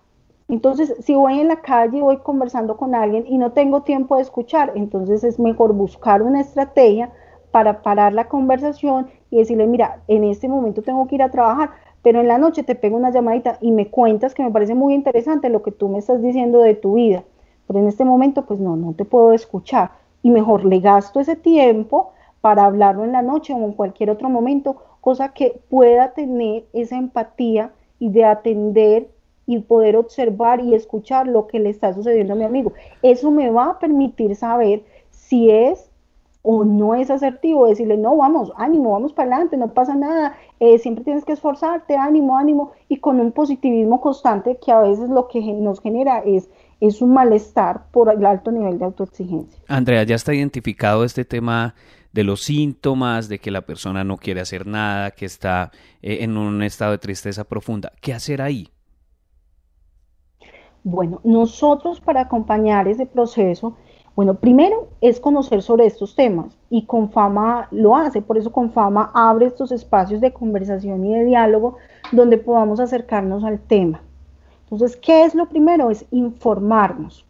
Entonces, 0.48 0.94
si 1.00 1.14
voy 1.14 1.40
en 1.40 1.48
la 1.48 1.62
calle 1.62 1.96
y 1.96 2.02
voy 2.02 2.18
conversando 2.18 2.76
con 2.76 2.94
alguien 2.94 3.24
y 3.26 3.38
no 3.38 3.52
tengo 3.52 3.84
tiempo 3.84 4.16
de 4.16 4.22
escuchar, 4.22 4.72
entonces 4.74 5.24
es 5.24 5.38
mejor 5.38 5.72
buscar 5.72 6.20
una 6.20 6.42
estrategia 6.42 7.10
para 7.50 7.80
parar 7.80 8.12
la 8.12 8.28
conversación 8.28 9.06
y 9.30 9.38
decirle, 9.38 9.66
mira, 9.66 10.02
en 10.08 10.24
este 10.24 10.46
momento 10.46 10.82
tengo 10.82 11.06
que 11.06 11.14
ir 11.14 11.22
a 11.22 11.30
trabajar, 11.30 11.70
pero 12.02 12.20
en 12.20 12.28
la 12.28 12.36
noche 12.36 12.62
te 12.62 12.74
pego 12.74 12.98
una 12.98 13.12
llamadita 13.12 13.56
y 13.62 13.70
me 13.70 13.88
cuentas 13.88 14.34
que 14.34 14.42
me 14.42 14.50
parece 14.50 14.74
muy 14.74 14.92
interesante 14.92 15.48
lo 15.48 15.62
que 15.62 15.72
tú 15.72 15.88
me 15.88 16.00
estás 16.00 16.20
diciendo 16.20 16.58
de 16.58 16.74
tu 16.74 16.96
vida, 16.96 17.24
pero 17.66 17.78
en 17.78 17.86
este 17.86 18.04
momento 18.04 18.44
pues 18.44 18.60
no, 18.60 18.76
no 18.76 18.92
te 18.92 19.06
puedo 19.06 19.32
escuchar 19.32 19.92
y 20.22 20.28
mejor 20.28 20.66
le 20.66 20.80
gasto 20.80 21.18
ese 21.18 21.34
tiempo 21.34 22.12
para 22.40 22.64
hablarlo 22.64 23.04
en 23.04 23.12
la 23.12 23.22
noche 23.22 23.52
o 23.52 23.64
en 23.64 23.72
cualquier 23.72 24.10
otro 24.10 24.28
momento, 24.28 24.76
cosa 25.00 25.32
que 25.32 25.60
pueda 25.68 26.12
tener 26.12 26.64
esa 26.72 26.96
empatía 26.96 27.72
y 27.98 28.10
de 28.10 28.24
atender 28.24 29.08
y 29.46 29.58
poder 29.58 29.96
observar 29.96 30.60
y 30.60 30.74
escuchar 30.74 31.26
lo 31.26 31.46
que 31.46 31.58
le 31.58 31.70
está 31.70 31.92
sucediendo 31.92 32.34
a 32.34 32.36
mi 32.36 32.44
amigo. 32.44 32.72
Eso 33.02 33.30
me 33.30 33.50
va 33.50 33.70
a 33.70 33.78
permitir 33.78 34.36
saber 34.36 34.84
si 35.10 35.50
es 35.50 35.90
o 36.42 36.64
no 36.64 36.94
es 36.94 37.10
asertivo, 37.10 37.66
decirle, 37.66 37.96
no, 37.98 38.16
vamos, 38.16 38.50
ánimo, 38.56 38.92
vamos 38.92 39.12
para 39.12 39.28
adelante, 39.28 39.56
no 39.58 39.74
pasa 39.74 39.94
nada, 39.94 40.36
eh, 40.58 40.78
siempre 40.78 41.04
tienes 41.04 41.24
que 41.24 41.32
esforzarte, 41.32 41.96
ánimo, 41.96 42.38
ánimo, 42.38 42.72
y 42.88 42.96
con 42.96 43.20
un 43.20 43.32
positivismo 43.32 44.00
constante 44.00 44.58
que 44.64 44.72
a 44.72 44.80
veces 44.80 45.10
lo 45.10 45.28
que 45.28 45.40
nos 45.40 45.80
genera 45.80 46.20
es, 46.20 46.48
es 46.80 47.02
un 47.02 47.12
malestar 47.12 47.82
por 47.90 48.10
el 48.10 48.24
alto 48.24 48.50
nivel 48.50 48.78
de 48.78 48.86
autoexigencia. 48.86 49.60
Andrea, 49.68 50.02
ya 50.04 50.14
está 50.14 50.32
identificado 50.32 51.04
este 51.04 51.26
tema 51.26 51.74
de 52.12 52.24
los 52.24 52.42
síntomas, 52.42 53.28
de 53.28 53.38
que 53.38 53.50
la 53.50 53.62
persona 53.62 54.04
no 54.04 54.16
quiere 54.16 54.40
hacer 54.40 54.66
nada, 54.66 55.12
que 55.12 55.26
está 55.26 55.70
eh, 56.02 56.18
en 56.20 56.36
un 56.36 56.62
estado 56.62 56.92
de 56.92 56.98
tristeza 56.98 57.44
profunda. 57.44 57.92
¿Qué 58.00 58.12
hacer 58.12 58.42
ahí? 58.42 58.68
Bueno, 60.82 61.20
nosotros 61.24 62.00
para 62.00 62.22
acompañar 62.22 62.88
ese 62.88 63.06
proceso, 63.06 63.76
bueno, 64.16 64.34
primero 64.34 64.88
es 65.00 65.20
conocer 65.20 65.62
sobre 65.62 65.86
estos 65.86 66.14
temas 66.14 66.58
y 66.68 66.84
Confama 66.86 67.68
lo 67.70 67.96
hace, 67.96 68.22
por 68.22 68.38
eso 68.38 68.50
Confama 68.50 69.10
abre 69.14 69.46
estos 69.46 69.72
espacios 69.72 70.20
de 70.20 70.32
conversación 70.32 71.04
y 71.04 71.14
de 71.14 71.24
diálogo 71.24 71.76
donde 72.12 72.38
podamos 72.38 72.80
acercarnos 72.80 73.44
al 73.44 73.60
tema. 73.60 74.02
Entonces, 74.64 74.96
¿qué 74.96 75.24
es 75.24 75.34
lo 75.34 75.48
primero? 75.48 75.90
Es 75.90 76.06
informarnos. 76.10 77.26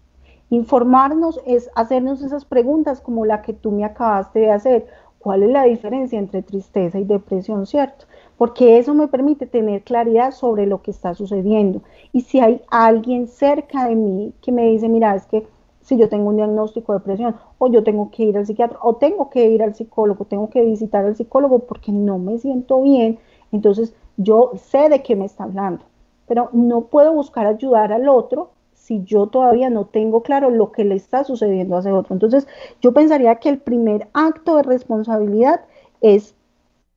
Informarnos 0.50 1.40
es 1.46 1.70
hacernos 1.76 2.22
esas 2.22 2.44
preguntas 2.44 3.00
como 3.00 3.24
la 3.24 3.40
que 3.40 3.52
tú 3.52 3.70
me 3.70 3.84
acabaste 3.84 4.40
de 4.40 4.50
hacer. 4.50 4.86
¿Cuál 5.20 5.44
es 5.44 5.50
la 5.50 5.62
diferencia 5.62 6.18
entre 6.18 6.42
tristeza 6.42 6.98
y 6.98 7.04
depresión, 7.04 7.66
cierto? 7.66 8.06
Porque 8.36 8.78
eso 8.78 8.92
me 8.92 9.06
permite 9.06 9.46
tener 9.46 9.84
claridad 9.84 10.32
sobre 10.32 10.66
lo 10.66 10.82
que 10.82 10.90
está 10.90 11.14
sucediendo. 11.14 11.82
Y 12.12 12.22
si 12.22 12.40
hay 12.40 12.62
alguien 12.68 13.28
cerca 13.28 13.86
de 13.86 13.94
mí 13.94 14.32
que 14.42 14.50
me 14.50 14.64
dice, 14.70 14.88
mira, 14.88 15.14
es 15.14 15.24
que 15.26 15.46
si 15.82 15.96
yo 15.96 16.08
tengo 16.08 16.30
un 16.30 16.36
diagnóstico 16.36 16.94
de 16.94 16.98
depresión, 16.98 17.36
o 17.58 17.70
yo 17.70 17.84
tengo 17.84 18.10
que 18.10 18.24
ir 18.24 18.36
al 18.36 18.46
psiquiatra, 18.46 18.78
o 18.82 18.96
tengo 18.96 19.30
que 19.30 19.48
ir 19.48 19.62
al 19.62 19.76
psicólogo, 19.76 20.24
tengo 20.24 20.50
que 20.50 20.64
visitar 20.64 21.04
al 21.04 21.14
psicólogo 21.14 21.60
porque 21.60 21.92
no 21.92 22.18
me 22.18 22.38
siento 22.38 22.82
bien, 22.82 23.20
entonces 23.52 23.94
yo 24.16 24.50
sé 24.56 24.88
de 24.88 25.02
qué 25.02 25.14
me 25.14 25.26
está 25.26 25.44
hablando, 25.44 25.84
pero 26.26 26.48
no 26.52 26.82
puedo 26.82 27.12
buscar 27.12 27.46
ayudar 27.46 27.92
al 27.92 28.08
otro 28.08 28.50
si 28.90 29.04
yo 29.04 29.28
todavía 29.28 29.70
no 29.70 29.84
tengo 29.84 30.24
claro 30.24 30.50
lo 30.50 30.72
que 30.72 30.84
le 30.84 30.96
está 30.96 31.22
sucediendo 31.22 31.76
a 31.76 31.78
ese 31.78 31.92
otro. 31.92 32.12
Entonces, 32.12 32.48
yo 32.82 32.92
pensaría 32.92 33.36
que 33.36 33.48
el 33.48 33.58
primer 33.58 34.08
acto 34.14 34.56
de 34.56 34.64
responsabilidad 34.64 35.60
es 36.00 36.34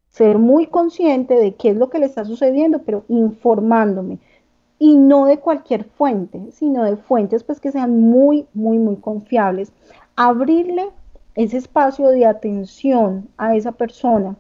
ser 0.09 0.39
muy 0.39 0.65
consciente 0.65 1.35
de 1.35 1.53
qué 1.53 1.69
es 1.69 1.77
lo 1.77 1.91
que 1.91 2.00
le 2.00 2.07
está 2.07 2.25
sucediendo, 2.25 2.79
pero 2.79 3.03
informándome. 3.09 4.17
Y 4.79 4.95
no 4.95 5.27
de 5.27 5.38
cualquier 5.38 5.83
fuente, 5.83 6.51
sino 6.51 6.83
de 6.83 6.97
fuentes 6.97 7.43
pues 7.43 7.59
que 7.59 7.71
sean 7.71 8.01
muy, 8.01 8.47
muy, 8.55 8.79
muy 8.79 8.95
confiables. 8.95 9.71
Abrirle 10.15 10.89
ese 11.35 11.57
espacio 11.57 12.07
de 12.07 12.25
atención 12.25 13.29
a 13.38 13.55
esa 13.55 13.71
persona, 13.71 14.35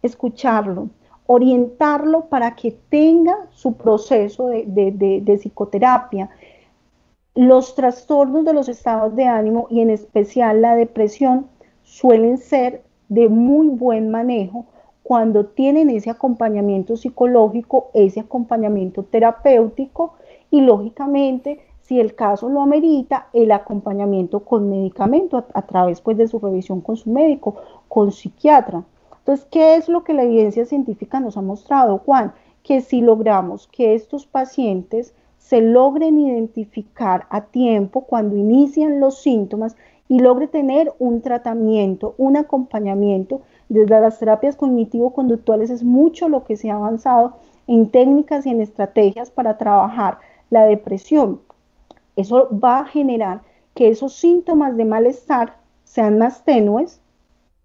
escucharlo, 0.00 0.88
orientarlo 1.26 2.24
para 2.30 2.56
que 2.56 2.74
tenga 2.88 3.36
su 3.50 3.74
proceso 3.74 4.46
de, 4.46 5.38
psicoterapia. 5.38 6.30
Los 7.36 7.74
trastornos 7.74 8.46
de 8.46 8.54
los 8.54 8.66
estados 8.66 9.14
de 9.14 9.26
ánimo 9.26 9.66
y 9.68 9.82
en 9.82 9.90
especial 9.90 10.62
la 10.62 10.74
depresión 10.74 11.48
suelen 11.82 12.38
ser 12.38 12.82
de 13.10 13.28
muy 13.28 13.68
buen 13.68 14.10
manejo 14.10 14.64
cuando 15.02 15.44
tienen 15.44 15.90
ese 15.90 16.08
acompañamiento 16.08 16.96
psicológico, 16.96 17.90
ese 17.92 18.20
acompañamiento 18.20 19.02
terapéutico 19.02 20.14
y 20.50 20.62
lógicamente 20.62 21.60
si 21.82 22.00
el 22.00 22.14
caso 22.14 22.48
lo 22.48 22.62
amerita, 22.62 23.28
el 23.34 23.52
acompañamiento 23.52 24.40
con 24.40 24.70
medicamento 24.70 25.44
a, 25.52 25.62
través 25.66 26.00
pues, 26.00 26.16
de 26.16 26.28
su 26.28 26.38
revisión 26.38 26.80
con 26.80 26.96
su 26.96 27.10
médico, 27.10 27.56
con 27.86 28.12
psiquiatra. 28.12 28.82
Entonces, 29.18 29.46
¿qué 29.50 29.76
es 29.76 29.90
lo 29.90 30.04
que 30.04 30.14
la 30.14 30.22
evidencia 30.22 30.64
científica 30.64 31.20
nos 31.20 31.36
ha 31.36 31.42
mostrado, 31.42 31.98
Juan? 31.98 32.32
Que 32.62 32.80
si 32.80 33.02
logramos 33.02 33.68
que 33.68 33.94
estos 33.94 34.24
pacientes 34.24 35.14
se 35.46 35.60
logren 35.60 36.18
identificar 36.18 37.26
a 37.30 37.42
tiempo 37.42 38.00
cuando 38.00 38.36
inician 38.36 38.98
los 38.98 39.20
síntomas 39.22 39.76
y 40.08 40.18
logre 40.18 40.48
tener 40.48 40.92
un 40.98 41.20
tratamiento, 41.22 42.14
un 42.18 42.36
acompañamiento, 42.36 43.42
desde 43.68 44.00
las 44.00 44.18
terapias 44.18 44.56
cognitivo-conductuales. 44.56 45.70
Es 45.70 45.84
mucho 45.84 46.28
lo 46.28 46.42
que 46.42 46.56
se 46.56 46.70
ha 46.70 46.74
avanzado 46.74 47.36
en 47.68 47.90
técnicas 47.90 48.44
y 48.44 48.50
en 48.50 48.60
estrategias 48.60 49.30
para 49.30 49.56
trabajar 49.56 50.18
la 50.50 50.64
depresión, 50.64 51.40
eso 52.16 52.48
va 52.52 52.80
a 52.80 52.86
generar 52.86 53.42
que 53.74 53.88
esos 53.88 54.14
síntomas 54.14 54.76
de 54.76 54.86
malestar 54.86 55.58
sean 55.84 56.18
más 56.18 56.44
tenues, 56.44 57.00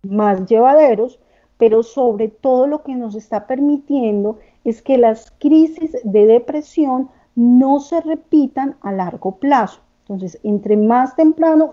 más 0.03 0.45
llevaderos, 0.45 1.19
pero 1.57 1.83
sobre 1.83 2.27
todo 2.27 2.67
lo 2.67 2.83
que 2.83 2.95
nos 2.95 3.15
está 3.15 3.47
permitiendo 3.47 4.39
es 4.65 4.81
que 4.81 4.97
las 4.97 5.31
crisis 5.39 5.97
de 6.03 6.25
depresión 6.25 7.09
no 7.35 7.79
se 7.79 8.01
repitan 8.01 8.75
a 8.81 8.91
largo 8.91 9.37
plazo. 9.37 9.81
Entonces, 10.01 10.39
entre 10.43 10.75
más 10.75 11.15
temprano 11.15 11.71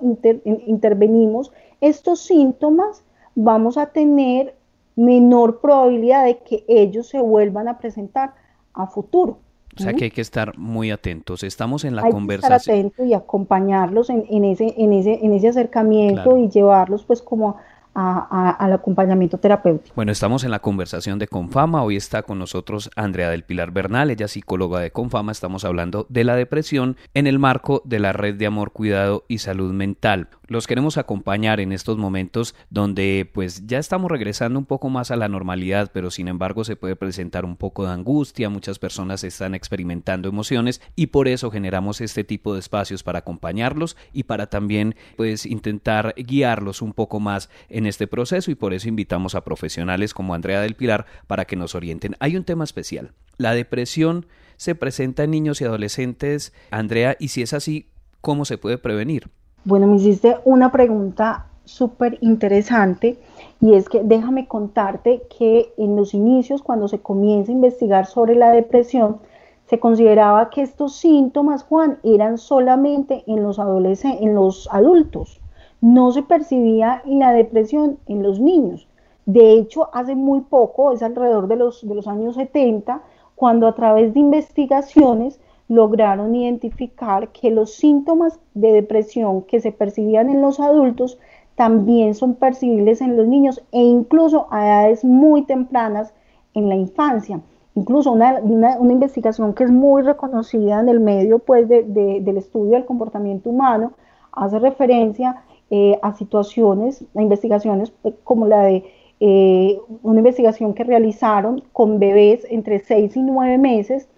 intervenimos 0.67 1.51
estos 1.81 2.21
síntomas, 2.21 3.03
vamos 3.35 3.77
a 3.79 3.87
tener 3.87 4.55
menor 4.95 5.61
probabilidad 5.61 6.25
de 6.25 6.39
que 6.39 6.65
ellos 6.69 7.09
se 7.09 7.21
vuelvan 7.21 7.69
a 7.69 7.79
presentar 7.79 8.35
a 8.75 8.87
futuro. 8.87 9.39
O 9.77 9.81
sea 9.81 9.93
que 9.95 10.05
hay 10.05 10.11
que 10.11 10.21
estar 10.21 10.59
muy 10.59 10.91
atentos. 10.91 11.45
Estamos 11.45 11.85
en 11.85 11.95
la 11.95 12.03
hay 12.03 12.11
conversación. 12.11 12.51
Que 12.51 12.57
estar 12.57 12.79
atentos 12.79 13.07
y 13.07 13.15
acompañarlos 13.15 14.11
en, 14.11 14.45
ese, 14.45 14.75
en, 14.77 14.93
ese, 14.93 15.25
en 15.25 15.33
ese 15.33 15.49
acercamiento 15.49 16.37
y 16.37 16.49
llevarlos 16.49 17.05
pues 17.05 17.23
como 17.23 17.57
al 17.99 18.73
acompañamiento 18.73 19.39
terapéutico. 19.39 19.95
Bueno, 19.97 20.13
estamos 20.13 20.45
en 20.45 20.51
la 20.51 20.61
conversación 20.61 21.19
de 21.19 21.29
Confama. 21.29 21.83
Hoy 21.83 21.97
está 21.97 22.23
con 22.23 22.39
nosotros 22.39 22.91
Andrea 22.97 23.31
del 23.31 23.45
Pilar 23.45 23.73
Bernal, 23.73 24.11
ella 24.11 24.27
es 24.27 24.33
psicóloga 24.33 24.81
de 24.81 24.91
Confama. 24.91 25.33
Estamos 25.33 25.65
hablando 25.65 26.07
de 26.09 26.25
la 26.25 26.37
depresión 26.37 26.97
en 27.15 27.27
el 27.27 27.39
marco 27.39 27.83
de 27.85 27.99
la 27.99 28.13
red 28.13 28.37
de 28.37 28.47
amor, 28.47 28.73
cuidado 28.73 29.25
y 29.29 29.39
salud 29.39 29.73
mental. 29.73 30.29
Los 30.49 30.67
queremos 30.67 30.97
acompañar 30.97 31.61
en 31.61 31.73
estos 31.73 31.99
momentos 31.99 32.55
donde 32.71 33.31
pues 33.31 33.67
ya 33.67 33.79
estamos 33.79 34.11
regresando 34.11 34.59
un 34.59 34.65
poco 34.65 34.89
más 34.89 35.11
a 35.11 35.17
la 35.17 35.29
normalidad, 35.29 35.91
pero 35.93 36.11
sin 36.11 36.27
embargo 36.27 36.65
se 36.65 36.75
puede 36.75 36.97
presentar 36.97 37.45
un 37.45 37.55
poco 37.55 37.85
de 37.85 37.93
angustia, 37.93 38.49
muchas 38.49 38.79
personas 38.79 39.25
están 39.25 39.55
experimentando 39.55 40.27
emociones 40.27 40.81
y 40.97 41.09
por 41.09 41.29
eso 41.29 41.51
generamos 41.51 42.01
este 42.01 42.25
tipo 42.25 42.55
de 42.55 42.61
espacios 42.61 43.03
para 43.03 43.19
acompañarlos 43.19 43.99
y 44.15 44.23
para 44.23 44.47
también 44.47 44.97
pues 45.19 45.45
intentar 45.45 46.15
guiarlos 46.17 46.81
un 46.81 46.95
poco 46.95 47.21
más 47.21 47.51
en 47.69 47.85
este 47.85 48.07
proceso 48.07 48.51
y 48.51 48.55
por 48.55 48.73
eso 48.73 48.89
invitamos 48.89 49.35
a 49.35 49.45
profesionales 49.45 50.15
como 50.15 50.33
Andrea 50.33 50.63
del 50.63 50.77
Pilar 50.77 51.05
para 51.27 51.45
que 51.45 51.57
nos 51.57 51.75
orienten. 51.75 52.17
Hay 52.21 52.39
un 52.39 52.45
tema 52.45 52.65
especial. 52.65 53.13
La 53.37 53.53
depresión 53.53 54.25
se 54.57 54.75
presenta 54.75 55.25
en 55.25 55.31
niños 55.33 55.61
y 55.61 55.65
adolescentes, 55.65 56.55
Andrea, 56.71 57.19
y 57.21 57.29
si 57.29 57.43
es 57.43 57.53
así, 57.53 57.91
¿cómo 58.23 58.47
se 58.47 58.57
puede 58.57 58.79
prevenir? 58.79 59.29
Bueno, 59.69 59.87
me 59.87 59.97
hiciste 59.97 60.39
una 60.47 60.73
pregunta 60.73 61.45
súper 61.67 62.17
interesante 62.23 63.19
y 63.61 63.75
es 63.75 63.87
que 63.91 64.03
déjame 64.03 64.49
contarte 64.49 65.25
que 65.39 65.75
en 65.77 65.95
los 65.95 66.15
inicios, 66.15 66.63
cuando 66.63 66.89
se 66.89 67.01
comienza 67.01 67.53
a 67.53 67.55
investigar 67.55 68.07
sobre 68.07 68.35
la 68.35 68.51
depresión, 68.51 69.19
se 69.67 69.79
consideraba 69.79 70.49
que 70.49 70.63
estos 70.63 70.97
síntomas, 70.97 71.65
Juan, 71.65 71.99
eran 72.03 72.39
solamente 72.39 73.25
en 73.27 73.43
los 73.43 73.59
en 73.59 74.35
los 74.35 74.71
adultos 74.73 75.39
no 75.83 76.13
se 76.13 76.23
percibía 76.23 77.03
la 77.05 77.33
depresión 77.33 77.99
en 78.07 78.23
los 78.23 78.41
niños. 78.41 78.89
De 79.27 79.53
hecho, 79.53 79.91
hace 79.93 80.15
muy 80.15 80.41
poco, 80.41 80.93
es 80.93 81.03
alrededor 81.03 81.47
de 81.47 81.57
los 81.57 82.09
años 82.09 82.37
70, 82.37 83.03
cuando 83.35 83.67
a 83.67 83.75
través 83.75 84.15
de 84.15 84.21
investigaciones 84.21 85.39
lograron 85.69 86.35
identificar 86.35 87.29
que 87.29 87.51
los 87.51 87.75
síntomas 87.75 88.41
de 88.55 88.73
depresión 88.73 89.43
que 89.43 89.61
se 89.61 89.71
percibían 89.71 90.31
en 90.31 90.41
los 90.41 90.61
adultos 90.61 91.19
también 91.55 92.15
son 92.15 92.35
percibibles 92.35 93.01
en 93.01 93.17
los 93.17 93.27
niños 93.27 93.63
e 93.73 93.83
incluso 93.83 94.47
a 94.51 94.65
edades 94.65 95.05
muy 95.05 95.43
tempranas 95.43 96.15
en 96.55 96.69
la 96.69 96.77
infancia. 96.77 97.41
Incluso 97.75 98.13
una, 98.13 98.41
investigación 98.81 99.55
que 99.55 99.65
es 99.65 99.71
muy 99.71 100.03
reconocida 100.03 100.81
en 100.81 100.89
el 100.89 101.01
medio 101.01 101.39
pues, 101.39 101.69
del 101.69 102.37
estudio 102.37 102.73
del 102.73 102.87
comportamiento 102.87 103.51
humano 103.51 103.93
hace 104.33 104.59
referencia 104.59 105.43
eh, 105.71 105.99
a 106.03 106.15
situaciones, 106.15 107.05
a 107.15 107.23
investigaciones 107.23 107.93
eh, 108.05 108.15
como 108.25 108.47
la 108.47 108.63
de 108.63 108.85
eh, 109.21 109.79
una 110.03 110.19
investigación 110.19 110.75
que 110.75 110.85
realizaron 110.85 111.63
con 111.73 111.99
bebés 111.99 112.47
entre 112.51 112.79
6 112.79 113.17
y 113.17 113.23
9 113.23 113.59
meses 113.59 114.09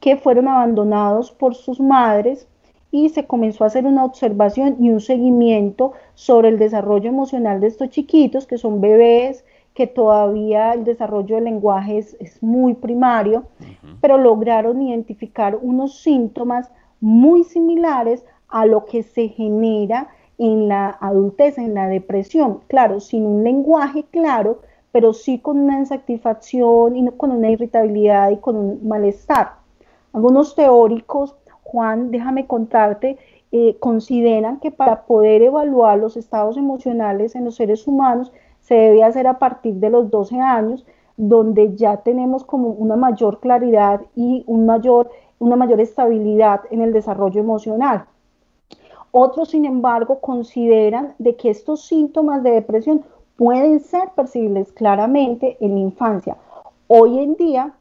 que 0.00 0.16
fueron 0.16 0.48
abandonados 0.48 1.30
por 1.30 1.54
sus 1.54 1.80
madres 1.80 2.48
y 2.90 3.10
se 3.10 3.26
comenzó 3.26 3.64
a 3.64 3.68
hacer 3.68 3.86
una 3.86 4.04
observación 4.04 4.76
y 4.80 4.90
un 4.90 5.00
seguimiento 5.00 5.92
sobre 6.14 6.48
el 6.48 6.58
desarrollo 6.58 7.08
emocional 7.08 7.60
de 7.60 7.68
estos 7.68 7.90
chiquitos, 7.90 8.46
que 8.46 8.58
son 8.58 8.80
bebés, 8.80 9.44
que 9.74 9.86
todavía 9.86 10.72
el 10.72 10.84
desarrollo 10.84 11.36
del 11.36 11.44
lenguaje 11.44 11.98
es, 11.98 12.42
muy 12.42 12.74
primario, 12.74 13.44
pero 14.00 14.18
lograron 14.18 14.82
identificar 14.82 15.56
unos 15.60 16.00
síntomas 16.00 16.70
muy 17.00 17.44
similares 17.44 18.24
a 18.48 18.66
lo 18.66 18.84
que 18.86 19.02
se 19.02 19.28
genera 19.28 20.08
en 20.38 20.68
la 20.68 20.96
adultez, 21.00 21.58
en 21.58 21.74
la 21.74 21.86
depresión, 21.86 22.60
claro, 22.66 22.98
sin 22.98 23.24
un 23.24 23.44
lenguaje 23.44 24.04
claro, 24.10 24.60
pero 24.90 25.12
sí 25.12 25.38
con 25.38 25.58
una 25.58 25.78
insatisfacción 25.78 26.96
y 26.96 27.08
con 27.12 27.30
una 27.30 27.50
irritabilidad 27.50 28.30
y 28.30 28.38
con 28.38 28.56
un 28.56 28.88
malestar. 28.88 29.59
Algunos 30.12 30.54
teóricos, 30.54 31.36
Juan, 31.62 32.10
déjame 32.10 32.46
contarte, 32.46 33.18
eh, 33.52 33.76
consideran 33.80 34.60
que 34.60 34.70
para 34.70 35.02
poder 35.06 35.42
evaluar 35.42 35.98
los 35.98 36.16
estados 36.16 36.56
emocionales 36.56 37.34
en 37.34 37.44
los 37.44 37.56
seres 37.56 37.86
humanos 37.86 38.32
se 38.60 38.74
debe 38.74 39.02
hacer 39.02 39.26
a 39.26 39.38
partir 39.38 39.74
de 39.74 39.90
los 39.90 40.10
12 40.10 40.40
años, 40.40 40.84
donde 41.16 41.74
ya 41.76 41.98
tenemos 41.98 42.44
como 42.44 42.68
una 42.68 42.96
mayor 42.96 43.40
claridad 43.40 44.00
y 44.16 44.44
un 44.46 44.66
mayor, 44.66 45.10
una 45.38 45.56
mayor 45.56 45.80
estabilidad 45.80 46.62
en 46.70 46.80
el 46.80 46.92
desarrollo 46.92 47.40
emocional. 47.40 48.06
Otros, 49.12 49.50
sin 49.50 49.64
embargo, 49.64 50.20
consideran 50.20 51.14
de 51.18 51.34
que 51.36 51.50
estos 51.50 51.84
síntomas 51.84 52.42
de 52.42 52.52
depresión 52.52 53.04
pueden 53.36 53.80
ser 53.80 54.10
percibibles 54.14 54.72
claramente 54.72 55.56
en 55.60 55.74
la 55.74 55.80
infancia. 55.80 56.36
Hoy 56.86 57.18
en 57.18 57.34
día, 57.34 57.74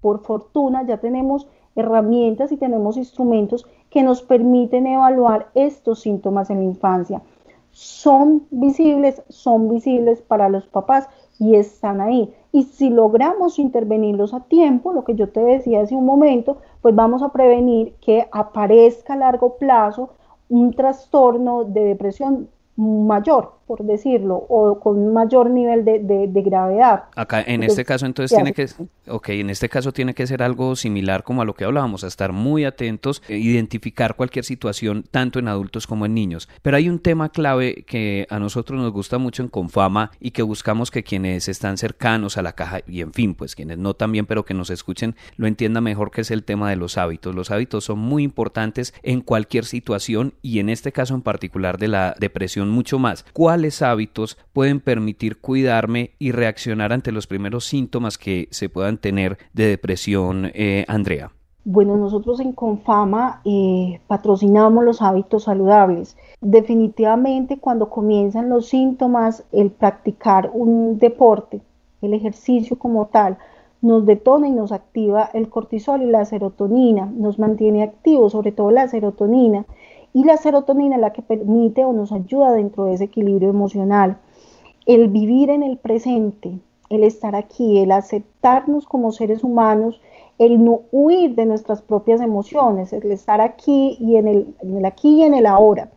por 0.00 0.20
fortuna, 0.20 0.84
ya 0.84 0.96
tenemos 0.98 1.46
herramientas 1.76 2.52
y 2.52 2.56
tenemos 2.56 2.96
instrumentos 2.96 3.66
que 3.90 4.02
nos 4.02 4.22
permiten 4.22 4.86
evaluar 4.86 5.48
estos 5.54 6.00
síntomas 6.00 6.50
en 6.50 6.58
la 6.58 6.64
infancia. 6.64 7.22
Son 7.70 8.46
visibles, 8.50 9.22
son 9.28 9.68
visibles 9.68 10.20
para 10.20 10.48
los 10.48 10.66
papás 10.66 11.08
y 11.38 11.56
están 11.56 12.00
ahí. 12.00 12.32
Y 12.52 12.64
si 12.64 12.90
logramos 12.90 13.58
intervenirlos 13.58 14.34
a 14.34 14.40
tiempo, 14.40 14.92
lo 14.92 15.04
que 15.04 15.14
yo 15.14 15.30
te 15.30 15.40
decía 15.40 15.80
hace 15.80 15.94
un 15.94 16.04
momento, 16.04 16.58
pues 16.82 16.94
vamos 16.94 17.22
a 17.22 17.30
prevenir 17.30 17.94
que 18.00 18.28
aparezca 18.30 19.14
a 19.14 19.16
largo 19.16 19.56
plazo 19.56 20.10
un 20.48 20.72
trastorno 20.74 21.64
de 21.64 21.84
depresión 21.84 22.48
mayor, 22.76 23.52
por 23.66 23.84
decirlo, 23.84 24.34
o 24.48 24.80
con 24.80 24.98
un 24.98 25.12
mayor 25.12 25.50
nivel 25.50 25.84
de, 25.84 26.42
gravedad. 26.42 27.04
Acá, 27.14 27.42
en 27.42 27.62
este 27.62 27.84
caso, 27.84 28.06
entonces 28.06 28.36
tiene 28.36 28.52
que, 28.52 28.66
ok, 29.08 29.28
en 29.30 29.50
este 29.50 29.68
caso 29.68 29.92
tiene 29.92 30.14
que 30.14 30.26
ser 30.26 30.42
algo 30.42 30.76
similar 30.76 31.22
como 31.22 31.42
a 31.42 31.44
lo 31.44 31.54
que 31.54 31.64
hablábamos, 31.64 32.04
a 32.04 32.08
estar 32.08 32.32
muy 32.32 32.64
atentos, 32.64 33.22
e 33.28 33.38
identificar 33.38 34.16
cualquier 34.16 34.44
situación, 34.44 35.04
tanto 35.10 35.38
en 35.38 35.48
adultos 35.48 35.86
como 35.86 36.06
en 36.06 36.14
niños. 36.14 36.48
Pero 36.62 36.76
hay 36.76 36.88
un 36.88 36.98
tema 36.98 37.28
clave 37.28 37.84
que 37.86 38.26
a 38.30 38.38
nosotros 38.38 38.80
nos 38.80 38.92
gusta 38.92 39.18
mucho 39.18 39.42
en 39.42 39.48
Confama 39.48 40.10
y 40.20 40.32
que 40.32 40.42
buscamos 40.42 40.90
que 40.90 41.04
quienes 41.04 41.48
están 41.48 41.78
cercanos 41.78 42.36
a 42.36 42.42
la 42.42 42.52
caja, 42.52 42.80
y 42.86 43.00
en 43.00 43.12
fin, 43.12 43.34
pues 43.34 43.54
quienes 43.54 43.78
no 43.78 43.94
también, 43.94 44.26
pero 44.26 44.44
que 44.44 44.54
nos 44.54 44.70
escuchen, 44.70 45.14
lo 45.36 45.46
entiendan 45.46 45.84
mejor, 45.84 46.10
que 46.10 46.22
es 46.22 46.30
el 46.30 46.44
tema 46.44 46.70
de 46.70 46.76
los 46.76 46.98
hábitos. 46.98 47.34
Los 47.34 47.50
hábitos 47.50 47.84
son 47.84 47.98
muy 47.98 48.22
importantes 48.22 48.94
en 49.02 49.20
cualquier 49.20 49.64
situación 49.64 50.34
y 50.42 50.58
en 50.58 50.68
este 50.68 50.92
caso 50.92 51.14
en 51.14 51.22
particular 51.22 51.78
de 51.78 51.88
la 51.88 52.14
depresión 52.18 52.70
mucho 52.70 52.98
más. 52.98 53.24
¿Cuál 53.32 53.51
cuáles 53.52 53.82
hábitos 53.82 54.38
pueden 54.54 54.80
permitir 54.80 55.38
cuidarme 55.38 56.12
y 56.18 56.32
reaccionar 56.32 56.90
ante 56.90 57.12
los 57.12 57.26
primeros 57.26 57.66
síntomas 57.66 58.16
que 58.16 58.48
se 58.50 58.70
puedan 58.70 58.96
tener 58.96 59.36
de 59.52 59.66
depresión, 59.66 60.50
eh, 60.54 60.86
Andrea? 60.88 61.32
Bueno, 61.62 61.98
nosotros 61.98 62.40
en 62.40 62.52
Confama 62.52 63.42
eh, 63.44 64.00
patrocinamos 64.06 64.82
los 64.84 65.02
hábitos 65.02 65.44
saludables. 65.44 66.16
Definitivamente 66.40 67.58
cuando 67.58 67.90
comienzan 67.90 68.48
los 68.48 68.68
síntomas, 68.68 69.44
el 69.52 69.70
practicar 69.70 70.50
un 70.54 70.98
deporte, 70.98 71.60
el 72.00 72.14
ejercicio 72.14 72.78
como 72.78 73.08
tal, 73.08 73.36
nos 73.82 74.06
detona 74.06 74.48
y 74.48 74.52
nos 74.52 74.72
activa 74.72 75.28
el 75.34 75.50
cortisol 75.50 76.00
y 76.00 76.06
la 76.06 76.24
serotonina, 76.24 77.04
nos 77.14 77.38
mantiene 77.38 77.82
activos, 77.82 78.32
sobre 78.32 78.52
todo 78.52 78.70
la 78.70 78.88
serotonina. 78.88 79.66
Y 80.14 80.24
la 80.24 80.36
serotonina 80.36 80.98
la 80.98 81.12
que 81.12 81.22
permite 81.22 81.84
o 81.84 81.92
nos 81.92 82.12
ayuda 82.12 82.52
dentro 82.52 82.84
de 82.84 82.94
ese 82.94 83.04
equilibrio 83.04 83.48
emocional. 83.48 84.18
El 84.84 85.08
vivir 85.08 85.50
en 85.50 85.62
el 85.62 85.78
presente, 85.78 86.58
el 86.90 87.04
estar 87.04 87.34
aquí, 87.34 87.78
el 87.78 87.92
aceptarnos 87.92 88.86
como 88.86 89.12
seres 89.12 89.42
humanos, 89.42 90.00
el 90.38 90.62
no 90.62 90.82
huir 90.90 91.34
de 91.34 91.46
nuestras 91.46 91.82
propias 91.82 92.20
emociones, 92.20 92.92
el 92.92 93.10
estar 93.10 93.40
aquí 93.40 93.96
y 94.00 94.16
en 94.16 94.26
el, 94.28 94.84
aquí 94.84 95.20
y 95.20 95.22
en 95.22 95.34
el 95.34 95.46
ahora, 95.46 95.90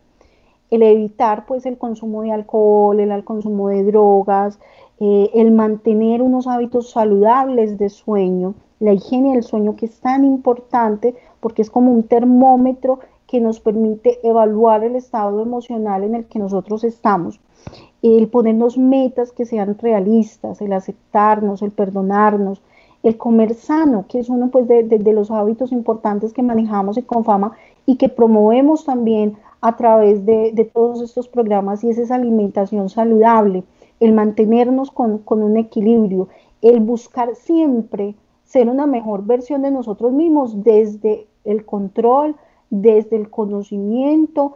el 0.71 0.83
evitar 0.83 1.45
pues 1.45 1.65
el 1.65 1.77
consumo 1.77 2.21
de 2.21 2.31
alcohol, 2.31 2.99
el, 2.99 3.23
consumo 3.23 3.69
de 3.69 3.83
drogas, 3.83 4.59
eh, 4.99 5.29
el 5.33 5.51
mantener 5.51 6.21
unos 6.21 6.47
hábitos 6.47 6.91
saludables 6.91 7.77
de 7.77 7.89
sueño, 7.89 8.53
la 8.79 8.93
higiene 8.93 9.33
del 9.33 9.43
sueño 9.43 9.75
que 9.75 9.87
es 9.87 9.99
tan 9.99 10.23
importante 10.23 11.15
porque 11.39 11.61
es 11.61 11.69
como 11.69 11.91
un 11.91 12.03
termómetro 12.03 12.99
que 13.27 13.41
nos 13.41 13.59
permite 13.59 14.19
evaluar 14.27 14.83
el 14.83 14.95
estado 14.95 15.41
emocional 15.41 16.03
en 16.03 16.15
el 16.15 16.25
que 16.25 16.39
nosotros 16.39 16.83
estamos, 16.83 17.39
el 18.01 18.27
ponernos 18.27 18.77
metas 18.77 19.31
que 19.31 19.45
sean 19.45 19.77
realistas, 19.79 20.61
el 20.61 20.73
aceptarnos, 20.73 21.61
el 21.61 21.71
perdonarnos, 21.71 22.61
el 23.03 23.17
comer 23.17 23.53
sano, 23.53 24.05
que 24.07 24.19
es 24.19 24.29
uno 24.29 24.49
pues, 24.49 24.67
de, 24.67 25.13
los 25.13 25.31
hábitos 25.31 25.71
importantes 25.71 26.33
que 26.33 26.43
manejamos 26.43 26.97
en 26.97 27.03
Confama 27.03 27.53
y 27.85 27.97
que 27.97 28.09
promovemos 28.09 28.85
también 28.85 29.37
a 29.61 29.75
través 29.75 30.25
de, 30.25 30.69
todos 30.73 31.01
estos 31.01 31.27
programas 31.27 31.83
y 31.83 31.89
es 31.89 31.97
esa 31.97 32.15
alimentación 32.15 32.89
saludable, 32.89 33.63
el 33.99 34.13
mantenernos 34.13 34.91
con, 34.91 35.19
con 35.19 35.43
un 35.43 35.57
equilibrio, 35.57 36.27
el 36.61 36.79
buscar 36.79 37.35
siempre 37.35 38.15
ser 38.43 38.69
una 38.69 38.87
mejor 38.87 39.23
versión 39.23 39.61
de 39.61 39.71
nosotros 39.71 40.11
mismos 40.11 40.63
desde 40.63 41.27
el 41.43 41.65
control, 41.65 42.35
desde 42.69 43.15
el 43.15 43.29
conocimiento, 43.29 44.53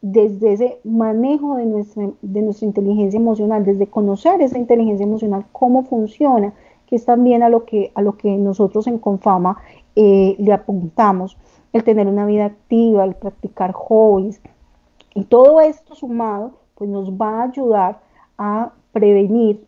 desde 0.00 0.52
ese 0.52 0.80
manejo 0.84 1.56
de 1.56 1.66
nuestra, 1.66 2.10
de 2.22 2.42
nuestra 2.42 2.66
inteligencia 2.66 3.18
emocional, 3.18 3.64
desde 3.64 3.88
conocer 3.88 4.40
esa 4.40 4.58
inteligencia 4.58 5.04
emocional, 5.04 5.46
cómo 5.52 5.82
funciona 5.82 6.54
que 6.88 6.96
es 6.96 7.04
también 7.04 7.42
a 7.42 7.50
lo 7.50 7.66
que, 7.66 7.92
a 7.94 8.02
lo 8.02 8.16
que 8.16 8.36
nosotros 8.36 8.86
en 8.86 8.98
Confama 8.98 9.58
eh, 9.94 10.36
le 10.38 10.52
apuntamos, 10.52 11.36
el 11.74 11.84
tener 11.84 12.06
una 12.06 12.24
vida 12.24 12.46
activa, 12.46 13.04
el 13.04 13.14
practicar 13.14 13.72
hobbies. 13.72 14.40
Y 15.14 15.24
todo 15.24 15.60
esto 15.60 15.94
sumado, 15.94 16.52
pues 16.76 16.88
nos 16.88 17.12
va 17.12 17.40
a 17.40 17.44
ayudar 17.44 18.00
a 18.38 18.72
prevenir, 18.92 19.66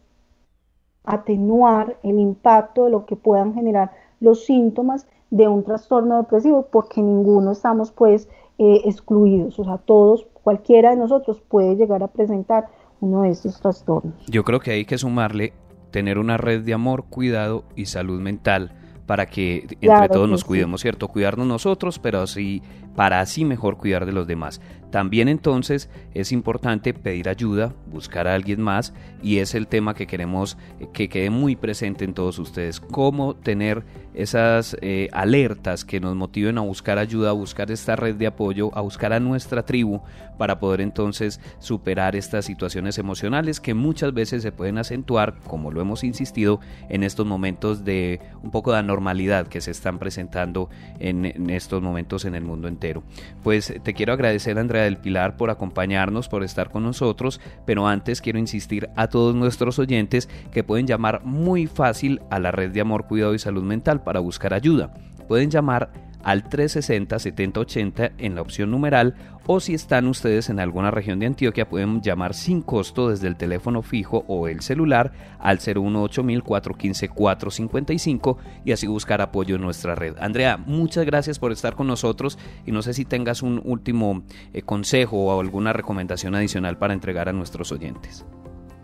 atenuar 1.05 1.99
el 2.03 2.19
impacto 2.19 2.85
de 2.85 2.91
lo 2.91 3.05
que 3.05 3.17
puedan 3.17 3.53
generar 3.53 3.91
los 4.21 4.47
síntomas 4.47 5.07
de 5.31 5.49
un 5.49 5.65
trastorno 5.65 6.19
depresivo, 6.19 6.69
porque 6.71 7.01
ninguno 7.03 7.53
estamos 7.53 7.93
pues 7.93 8.29
eh, 8.59 8.83
excluidos, 8.85 9.59
o 9.59 9.65
sea, 9.65 9.79
todos, 9.79 10.27
cualquiera 10.43 10.91
de 10.91 10.97
nosotros 10.97 11.41
puede 11.49 11.77
llegar 11.77 12.03
a 12.03 12.09
presentar 12.09 12.69
uno 13.01 13.23
de 13.23 13.31
estos 13.31 13.61
trastornos. 13.61 14.15
Yo 14.27 14.45
creo 14.45 14.61
que 14.61 14.73
hay 14.73 14.85
que 14.85 14.99
sumarle 14.99 15.53
tener 15.91 16.19
una 16.19 16.37
red 16.37 16.63
de 16.63 16.75
amor, 16.75 17.05
cuidado 17.05 17.65
y 17.75 17.87
salud 17.87 18.21
mental 18.21 18.73
para 19.07 19.27
que 19.27 19.67
entre 19.81 20.09
todos 20.09 20.29
nos 20.29 20.45
cuidemos, 20.45 20.83
¿cierto? 20.83 21.09
Cuidarnos 21.09 21.47
nosotros, 21.47 21.99
pero 21.99 22.21
así 22.21 22.63
para 22.95 23.21
así 23.21 23.45
mejor 23.45 23.77
cuidar 23.77 24.07
de 24.07 24.13
los 24.13 24.27
demás. 24.29 24.61
También 24.91 25.29
entonces 25.29 25.89
es 26.15 26.33
importante 26.33 26.93
pedir 26.95 27.29
ayuda, 27.29 27.73
buscar 27.91 28.27
a 28.27 28.35
alguien 28.35 28.61
más 28.61 28.93
y 29.23 29.39
es 29.39 29.55
el 29.55 29.67
tema 29.67 29.95
que 29.95 30.07
queremos 30.07 30.57
eh, 30.81 30.89
que 30.93 31.09
quede 31.09 31.31
muy 31.31 31.57
presente 31.57 32.05
en 32.05 32.15
todos 32.15 32.39
ustedes, 32.39 32.81
cómo 32.81 33.35
tener 33.35 33.85
esas 34.15 34.77
eh, 34.81 35.09
alertas 35.13 35.85
que 35.85 36.01
nos 36.01 36.17
motiven 36.17 36.59
a 36.59 36.63
buscar 36.63 36.99
ayuda, 36.99 37.31
a 37.31 37.33
buscar 37.33 37.71
esta 37.71 37.95
red 37.95 38.17
de 38.17 38.27
apoyo, 38.27 38.77
a 38.77 38.81
buscar 38.81 39.13
a 39.13 39.21
nuestra 39.21 39.65
tribu 39.65 40.01
para 40.37 40.59
poder 40.59 40.81
entonces 40.81 41.41
superar 41.59 42.17
estas 42.17 42.45
situaciones 42.45 42.99
emocionales 42.99 43.61
que 43.61 43.75
muchas 43.75 44.13
veces 44.13 44.43
se 44.43 44.53
pueden 44.53 44.79
acentuar, 44.79 45.39
como 45.47 45.71
lo 45.71 45.81
hemos 45.81 46.03
insistido, 46.03 46.61
en 46.89 47.05
estos 47.05 47.27
momentos 47.27 47.85
de 47.85 48.21
un 48.43 48.51
poco 48.51 48.73
de 48.73 48.79
anormalidad 48.79 49.47
que 49.47 49.61
se 49.61 49.71
están 49.71 49.99
presentando 49.99 50.71
en, 50.99 51.27
en 51.27 51.51
estos 51.51 51.83
momentos 51.83 52.25
en 52.25 52.35
el 52.35 52.43
mundo 52.43 52.69
entero. 52.69 53.03
Pues 53.45 53.73
te 53.83 53.95
quiero 53.95 54.13
agradecer 54.13 54.59
Andrea 54.59 54.80
del 54.83 54.97
Pilar 54.97 55.37
por 55.37 55.51
acompañarnos, 55.51 56.29
por 56.29 56.43
estar 56.43 56.71
con 56.71 56.83
nosotros, 56.83 57.41
pero 57.67 57.87
antes 57.87 58.21
quiero 58.21 58.39
insistir 58.39 58.89
a 58.97 59.09
todos 59.09 59.35
nuestros 59.35 59.79
oyentes 59.79 60.29
que 60.53 60.65
pueden 60.65 60.87
llamar 60.87 61.23
muy 61.25 61.67
fácil 61.67 62.21
a 62.31 62.39
la 62.39 62.51
red 62.51 62.71
de 62.71 62.81
amor, 62.81 63.07
cuidado 63.07 63.35
y 63.35 63.39
salud 63.39 63.63
mental 63.63 64.03
para 64.03 64.21
buscar 64.21 64.55
ayuda. 64.55 64.93
Pueden 65.29 65.51
llamar 65.51 65.93
al 66.23 66.45
360-7080 66.45 68.13
en 68.19 68.35
la 68.35 68.43
opción 68.43 68.71
numeral 68.71 69.15
o 69.47 69.59
si 69.59 69.73
están 69.75 70.07
ustedes 70.07 70.49
en 70.49 70.61
alguna 70.61 70.93
región 70.93 71.19
de 71.19 71.27
Antioquia 71.27 71.69
pueden 71.69 72.01
llamar 72.03 72.35
sin 72.35 72.63
costo 72.63 73.09
desde 73.09 73.27
el 73.27 73.35
teléfono 73.37 73.83
fijo 73.83 74.25
o 74.29 74.47
el 74.47 74.61
celular 74.61 75.11
al 75.41 75.59
018-415-455 75.59 78.37
y 78.65 78.71
así 78.73 78.87
buscar 78.87 79.21
apoyo 79.21 79.57
en 79.57 79.63
nuestra 79.63 79.97
red. 79.97 80.15
Andrea, 80.21 80.57
muchas 80.57 81.05
gracias 81.05 81.41
por 81.41 81.53
estar 81.53 81.75
con 81.75 81.89
nosotros 81.89 82.39
y 82.65 82.73
no 82.73 82.81
sé 82.83 82.95
si 82.95 83.05
tengas 83.05 83.43
un 83.43 83.61
último 83.65 84.23
eh, 84.53 84.63
consejo 84.63 85.17
o 85.17 85.41
alguna 85.41 85.73
recomendación 85.73 86.35
adicional 86.35 86.77
para 86.79 86.95
entregar 86.95 87.29
a 87.29 87.33
nuestros 87.33 87.71
oyentes. 87.73 88.25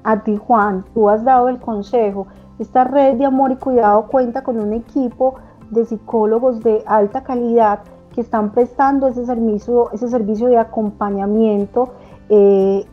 A 0.05 0.23
ti 0.23 0.37
Juan, 0.37 0.85
tú 0.95 1.11
has 1.11 1.25
dado 1.25 1.49
el 1.49 1.59
consejo. 1.59 2.29
Esta 2.59 2.85
red 2.85 3.17
de 3.17 3.25
amor 3.25 3.53
y 3.53 3.57
cuidado 3.57 4.07
cuenta 4.07 4.43
con 4.43 4.59
un 4.59 4.73
equipo 4.73 5.37
de 5.71 5.85
psicólogos 5.85 6.61
de 6.61 6.83
alta 6.87 7.23
calidad 7.23 7.81
que 8.15 8.21
están 8.21 8.53
prestando 8.53 9.09
ese 9.09 9.27
servicio, 9.27 9.91
ese 9.93 10.09
servicio 10.09 10.49
de 10.49 10.59
acompañamiento 10.59 11.91
eh, 12.29 12.85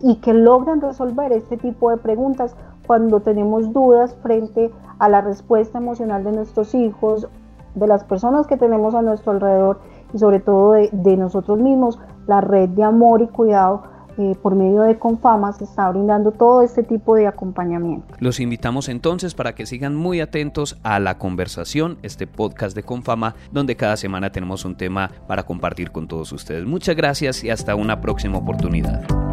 y 0.00 0.16
que 0.16 0.34
logran 0.34 0.80
resolver 0.80 1.32
este 1.32 1.56
tipo 1.56 1.90
de 1.90 1.96
preguntas 1.96 2.56
cuando 2.86 3.20
tenemos 3.20 3.72
dudas 3.72 4.14
frente 4.22 4.70
a 4.98 5.08
la 5.08 5.20
respuesta 5.20 5.78
emocional 5.78 6.24
de 6.24 6.32
nuestros 6.32 6.74
hijos, 6.74 7.28
de 7.74 7.86
las 7.86 8.04
personas 8.04 8.46
que 8.46 8.56
tenemos 8.56 8.94
a 8.94 9.02
nuestro 9.02 9.32
alrededor 9.32 9.80
y 10.12 10.18
sobre 10.18 10.40
todo 10.40 10.72
de 10.72 11.16
nosotros 11.16 11.58
mismos, 11.58 11.98
la 12.26 12.40
red 12.40 12.68
de 12.70 12.84
amor 12.84 13.20
y 13.22 13.26
cuidado 13.28 13.93
eh, 14.18 14.34
por 14.42 14.54
medio 14.54 14.82
de 14.82 14.98
Confama 14.98 15.52
se 15.52 15.64
está 15.64 15.88
brindando 15.90 16.32
todo 16.32 16.62
este 16.62 16.82
tipo 16.82 17.16
de 17.16 17.26
acompañamiento. 17.26 18.14
Los 18.18 18.40
invitamos 18.40 18.88
entonces 18.88 19.34
para 19.34 19.54
que 19.54 19.66
sigan 19.66 19.94
muy 19.94 20.20
atentos 20.20 20.78
a 20.82 21.00
la 21.00 21.18
conversación, 21.18 21.98
este 22.02 22.26
podcast 22.26 22.76
de 22.76 22.82
Confama, 22.82 23.34
donde 23.52 23.76
cada 23.76 23.96
semana 23.96 24.30
tenemos 24.30 24.64
un 24.64 24.76
tema 24.76 25.10
para 25.26 25.44
compartir 25.44 25.90
con 25.90 26.08
todos 26.08 26.32
ustedes. 26.32 26.64
Muchas 26.64 26.96
gracias 26.96 27.44
y 27.44 27.50
hasta 27.50 27.74
una 27.74 28.00
próxima 28.00 28.38
oportunidad. 28.38 29.23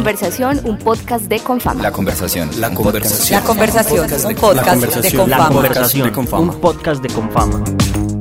Conversación, 0.00 0.60
un 0.64 0.78
podcast 0.78 1.26
de 1.26 1.40
Confama. 1.40 1.82
La 1.82 1.92
conversación. 1.92 2.48
La 2.58 2.72
conversación. 2.72 3.38
La 3.38 3.46
conversación. 3.46 4.00
Un 4.00 4.34
podcast 4.34 4.96
de 4.96 5.12
Confama. 5.14 5.34
La 5.34 5.48
conversación. 5.48 6.10
Un 6.40 6.60
podcast 6.60 7.02
de 7.02 7.08
Confama. 7.10 8.19